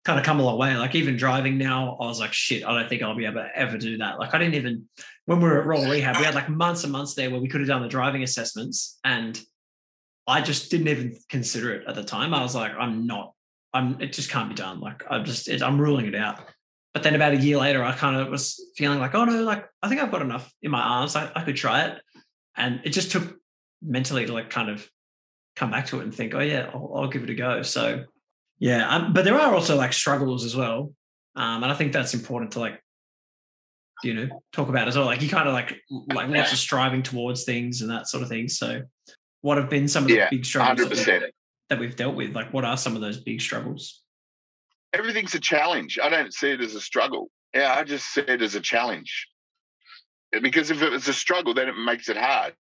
kind 0.06 0.20
of 0.20 0.24
come 0.24 0.38
a 0.38 0.42
long 0.44 0.56
way. 0.56 0.76
Like 0.76 0.94
even 0.94 1.16
driving 1.16 1.58
now, 1.58 1.98
I 2.00 2.06
was 2.06 2.20
like, 2.20 2.32
shit, 2.32 2.64
I 2.64 2.72
don't 2.72 2.88
think 2.88 3.02
I'll 3.02 3.16
be 3.16 3.26
able 3.26 3.42
to 3.42 3.50
ever 3.56 3.76
do 3.76 3.98
that. 3.98 4.20
Like 4.20 4.34
I 4.34 4.38
didn't 4.38 4.54
even, 4.54 4.84
when 5.24 5.40
we 5.40 5.48
were 5.48 5.60
at 5.60 5.66
Royal 5.66 5.90
Rehab, 5.90 6.16
we 6.18 6.24
had 6.24 6.36
like 6.36 6.48
months 6.48 6.84
and 6.84 6.92
months 6.92 7.14
there 7.14 7.28
where 7.28 7.40
we 7.40 7.48
could 7.48 7.60
have 7.60 7.68
done 7.68 7.82
the 7.82 7.88
driving 7.88 8.22
assessments 8.22 9.00
and 9.02 9.38
I 10.28 10.42
just 10.42 10.70
didn't 10.70 10.86
even 10.88 11.18
consider 11.28 11.74
it 11.74 11.88
at 11.88 11.96
the 11.96 12.04
time. 12.04 12.34
I 12.34 12.42
was 12.42 12.54
like, 12.54 12.72
I'm 12.78 13.08
not, 13.08 13.32
I'm, 13.74 14.00
it 14.00 14.12
just 14.12 14.30
can't 14.30 14.48
be 14.48 14.54
done. 14.54 14.78
Like 14.78 15.02
I'm 15.10 15.24
just, 15.24 15.48
it, 15.48 15.60
I'm 15.60 15.80
ruling 15.80 16.06
it 16.06 16.14
out. 16.14 16.38
But 16.94 17.02
then 17.02 17.16
about 17.16 17.34
a 17.34 17.36
year 17.36 17.58
later, 17.58 17.82
I 17.82 17.92
kind 17.92 18.16
of 18.16 18.28
was 18.28 18.64
feeling 18.76 19.00
like, 19.00 19.14
oh 19.16 19.24
no, 19.24 19.42
like 19.42 19.66
I 19.82 19.88
think 19.88 20.00
I've 20.00 20.12
got 20.12 20.22
enough 20.22 20.50
in 20.62 20.70
my 20.70 20.80
arms. 20.80 21.16
I, 21.16 21.30
I 21.34 21.42
could 21.42 21.56
try 21.56 21.86
it. 21.86 22.00
And 22.56 22.80
it 22.84 22.90
just 22.90 23.10
took 23.10 23.36
mentally 23.82 24.24
to 24.24 24.32
like 24.32 24.50
kind 24.50 24.70
of 24.70 24.88
come 25.56 25.72
back 25.72 25.86
to 25.86 25.98
it 25.98 26.04
and 26.04 26.14
think, 26.14 26.32
oh 26.34 26.40
yeah, 26.40 26.70
I'll, 26.72 26.92
I'll 26.94 27.08
give 27.08 27.24
it 27.24 27.30
a 27.30 27.34
go. 27.34 27.62
So 27.62 28.04
yeah, 28.58 28.88
um, 28.88 29.12
but 29.12 29.24
there 29.24 29.34
are 29.34 29.54
also 29.54 29.76
like 29.76 29.92
struggles 29.92 30.44
as 30.44 30.56
well, 30.56 30.92
um, 31.34 31.62
and 31.62 31.72
I 31.72 31.74
think 31.74 31.92
that's 31.92 32.14
important 32.14 32.52
to 32.52 32.60
like, 32.60 32.82
you 34.02 34.14
know, 34.14 34.42
talk 34.52 34.68
about 34.68 34.88
as 34.88 34.96
well. 34.96 35.06
Like 35.06 35.22
you 35.22 35.28
kind 35.28 35.48
of 35.48 35.54
like 35.54 35.80
like 36.12 36.28
lots 36.28 36.52
of 36.52 36.58
striving 36.58 37.02
towards 37.02 37.44
things 37.44 37.82
and 37.82 37.90
that 37.90 38.08
sort 38.08 38.22
of 38.22 38.28
thing. 38.28 38.48
So 38.48 38.82
what 39.40 39.58
have 39.58 39.70
been 39.70 39.88
some 39.88 40.04
of 40.04 40.08
the 40.08 40.16
Yeah, 40.16 40.30
big 40.30 40.44
struggles 40.44 40.78
that 40.88 40.90
we've, 40.90 41.22
that 41.68 41.78
we've 41.78 41.96
dealt 41.96 42.14
with? 42.16 42.34
Like 42.34 42.52
what 42.52 42.64
are 42.64 42.76
some 42.76 42.94
of 42.94 43.00
those 43.00 43.18
big 43.18 43.40
struggles? 43.40 44.02
Everything's 44.92 45.34
a 45.34 45.40
challenge. 45.40 45.98
I 46.02 46.08
don't 46.08 46.32
see 46.32 46.50
it 46.50 46.60
as 46.60 46.74
a 46.74 46.80
struggle. 46.80 47.30
Yeah, 47.54 47.74
I 47.74 47.84
just 47.84 48.12
see 48.12 48.22
it 48.22 48.42
as 48.42 48.54
a 48.54 48.60
challenge. 48.60 49.28
Because 50.42 50.70
if 50.70 50.82
it 50.82 50.90
was 50.90 51.08
a 51.08 51.14
struggle, 51.14 51.54
then 51.54 51.68
it 51.68 51.76
makes 51.76 52.08
it 52.08 52.16
hard. 52.16 52.54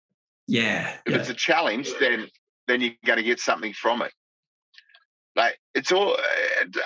Yeah, 0.47 0.97
If 1.06 1.13
yeah, 1.13 1.19
it's 1.19 1.29
a 1.29 1.34
challenge, 1.34 1.91
then 1.99 2.27
then 2.67 2.82
you're 2.82 2.93
going 3.06 3.17
to 3.17 3.23
get 3.23 3.39
something 3.39 3.73
from 3.73 4.01
it. 4.01 4.12
Like 5.36 5.58
it's 5.74 5.91
all. 5.91 6.15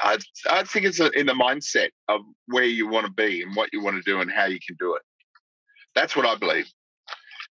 I 0.03 0.17
I 0.49 0.63
think 0.63 0.85
it's 0.85 0.99
in 0.99 1.25
the 1.25 1.33
mindset 1.33 1.89
of 2.07 2.21
where 2.47 2.63
you 2.63 2.87
want 2.87 3.05
to 3.05 3.11
be 3.11 3.41
and 3.43 3.55
what 3.55 3.69
you 3.73 3.83
want 3.83 3.97
to 3.97 4.09
do 4.09 4.21
and 4.21 4.31
how 4.31 4.45
you 4.45 4.59
can 4.65 4.77
do 4.79 4.95
it. 4.95 5.01
That's 5.95 6.15
what 6.15 6.25
I 6.25 6.35
believe. 6.35 6.67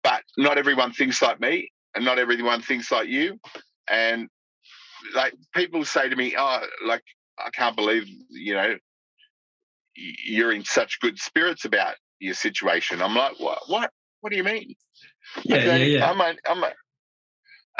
But 0.02 0.22
not 0.36 0.58
everyone 0.58 0.92
thinks 0.92 1.20
like 1.20 1.40
me, 1.40 1.70
and 1.94 2.04
not 2.04 2.18
everyone 2.18 2.62
thinks 2.62 2.92
like 2.92 3.08
you. 3.08 3.38
And 3.88 4.28
like 5.14 5.34
people 5.54 5.84
say 5.84 6.08
to 6.08 6.16
me, 6.16 6.34
"Oh, 6.38 6.60
like 6.86 7.02
I 7.38 7.50
can't 7.50 7.76
believe 7.76 8.04
you 8.30 8.54
know 8.54 8.76
you're 9.96 10.52
in 10.52 10.64
such 10.64 11.00
good 11.00 11.18
spirits 11.18 11.64
about 11.64 11.96
your 12.20 12.34
situation." 12.34 13.02
I'm 13.02 13.16
like, 13.16 13.40
"What? 13.40 13.62
What? 13.66 13.90
What 14.20 14.30
do 14.30 14.36
you 14.36 14.44
mean?" 14.44 14.74
yeah, 15.44 15.56
I 15.56 15.64
yeah, 15.64 15.76
yeah. 15.76 16.10
I'm 16.10 16.20
I'm 16.20 16.64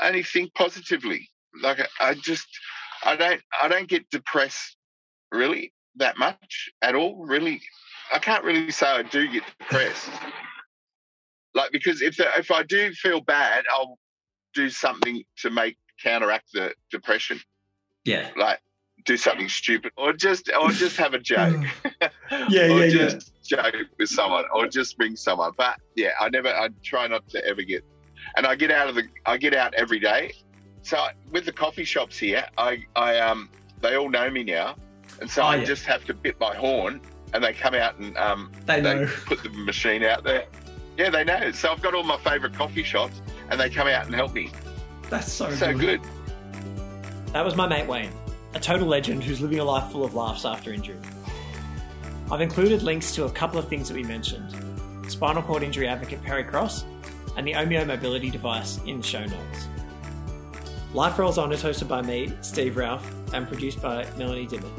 only 0.01 0.23
think 0.23 0.55
positively. 0.55 1.29
Like 1.63 1.81
I, 1.81 2.11
I 2.11 2.15
just, 2.15 2.47
I 3.05 3.17
don't, 3.17 3.41
I 3.63 3.69
don't 3.69 3.89
get 3.89 4.09
depressed 4.11 4.77
really 5.33 5.73
that 5.97 6.19
much 6.19 6.71
at 6.83 6.95
all. 6.95 7.25
Really, 7.25 7.61
I 8.13 8.19
can't 8.19 8.45
really 8.45 8.71
say 8.71 8.87
I 8.87 9.03
do 9.03 9.31
get 9.31 9.43
depressed. 9.59 10.11
Like 11.55 11.71
because 11.73 12.03
if 12.03 12.19
if 12.19 12.51
I 12.51 12.63
do 12.63 12.93
feel 12.93 13.21
bad, 13.21 13.65
I'll 13.73 13.99
do 14.55 14.71
something 14.71 15.23
to 15.39 15.51
make 15.51 15.77
counteract 16.03 16.53
the 16.53 16.73
depression. 16.91 17.41
yeah. 18.05 18.31
Like 18.37 18.61
do 19.05 19.17
something 19.17 19.49
stupid, 19.49 19.93
or 19.97 20.13
just 20.13 20.51
or 20.59 20.71
just 20.71 20.97
have 20.97 21.15
a 21.15 21.19
joke. 21.33 21.63
Yeah, 22.01 22.09
or 22.33 22.47
yeah, 22.49 22.67
yeah. 22.67 22.89
just 22.89 23.33
joke 23.45 23.75
with 23.99 24.09
someone, 24.09 24.45
or 24.53 24.67
just 24.67 24.97
bring 24.97 25.17
someone. 25.17 25.53
But 25.57 25.79
yeah, 25.95 26.11
I 26.21 26.29
never. 26.31 26.49
I 26.49 26.69
try 26.83 27.07
not 27.07 27.29
to 27.29 27.45
ever 27.47 27.63
get. 27.63 27.85
And 28.37 28.47
I 28.47 28.55
get 28.55 28.71
out 28.71 28.89
of 28.89 28.95
the. 28.95 29.05
I 29.27 29.37
get 29.37 29.55
out 29.55 29.75
every 29.75 30.01
day. 30.01 30.33
So 30.85 31.03
with 31.33 31.47
the 31.47 31.53
coffee 31.53 31.85
shops 31.85 32.19
here, 32.19 32.45
I 32.59 32.85
I 32.95 33.19
um 33.19 33.49
they 33.81 33.97
all 33.97 34.11
know 34.11 34.31
me 34.31 34.45
now, 34.45 34.77
and 35.21 35.31
so 35.31 35.43
Oh, 35.43 35.47
I 35.47 35.57
yeah. 35.57 35.65
just 35.65 35.85
have 35.87 36.05
to 36.05 36.15
bit 36.15 36.39
my 36.39 36.55
horn, 36.55 37.01
and 37.33 37.43
they 37.43 37.55
come 37.55 37.75
out 37.75 37.99
and 37.99 38.17
um 38.19 38.53
They 38.67 38.81
they 38.83 38.95
know. 38.95 39.11
put 39.25 39.43
the 39.43 39.49
machine 39.49 40.05
out 40.05 40.25
there. 40.25 40.45
Yeah, 40.99 41.09
they 41.11 41.25
know. 41.25 41.51
So 41.53 41.73
I've 41.73 41.83
got 41.83 41.95
all 41.95 42.05
my 42.05 42.19
favourite 42.19 42.55
coffee 42.55 42.83
shops, 42.83 43.21
and 43.51 43.59
they 43.59 43.71
come 43.71 43.89
out 43.89 44.05
and 44.07 44.15
help 44.15 44.35
me. 44.35 44.53
That's 45.09 45.33
so, 45.33 45.51
So 45.53 45.77
good. 45.77 46.01
That 47.33 47.45
was 47.45 47.57
my 47.57 47.67
mate 47.67 47.87
Wayne, 47.89 48.13
a 48.55 48.61
total 48.61 48.87
legend 48.87 49.25
who's 49.25 49.41
living 49.41 49.59
a 49.61 49.65
life 49.65 49.91
full 49.91 50.05
of 50.05 50.15
laughs 50.15 50.45
after 50.45 50.73
injury. 50.73 50.99
I've 52.31 52.41
included 52.43 52.83
links 52.83 53.13
to 53.17 53.25
a 53.25 53.31
couple 53.31 53.59
of 53.59 53.69
things 53.69 53.89
that 53.89 53.95
we 53.95 54.03
mentioned 54.05 54.55
spinal 55.11 55.43
cord 55.43 55.63
injury 55.63 55.87
advocate 55.89 56.23
Perry 56.23 56.45
Cross 56.45 56.85
and 57.37 57.47
the 57.47 57.53
Omeo 57.53 57.85
mobility 57.87 58.31
device 58.31 58.81
in 58.87 58.99
the 58.99 59.03
show 59.07 59.25
notes. 59.25 59.69
Life 60.95 61.19
Rolls 61.19 61.39
On 61.39 61.51
is 61.51 61.61
hosted 61.61 61.89
by 61.89 62.03
me, 62.03 62.33
Steve 62.41 62.77
Ralph, 62.77 63.13
and 63.35 63.49
produced 63.49 63.83
by 63.83 64.07
Melanie 64.17 64.47
Dimmitt. 64.47 64.71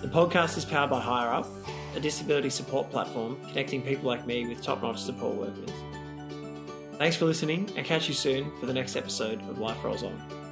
The 0.00 0.06
podcast 0.06 0.56
is 0.56 0.64
powered 0.64 0.90
by 0.90 1.00
Hireup, 1.00 1.48
a 1.96 1.98
disability 1.98 2.50
support 2.50 2.88
platform 2.88 3.40
connecting 3.48 3.82
people 3.82 4.06
like 4.06 4.28
me 4.28 4.46
with 4.46 4.62
top 4.62 4.80
notch 4.80 5.02
support 5.02 5.34
workers. 5.34 5.70
Thanks 6.98 7.16
for 7.16 7.24
listening 7.24 7.68
and 7.76 7.84
catch 7.84 8.06
you 8.06 8.14
soon 8.14 8.52
for 8.60 8.66
the 8.66 8.72
next 8.72 8.94
episode 8.94 9.40
of 9.50 9.58
Life 9.58 9.82
Rolls 9.82 10.04
On. 10.04 10.43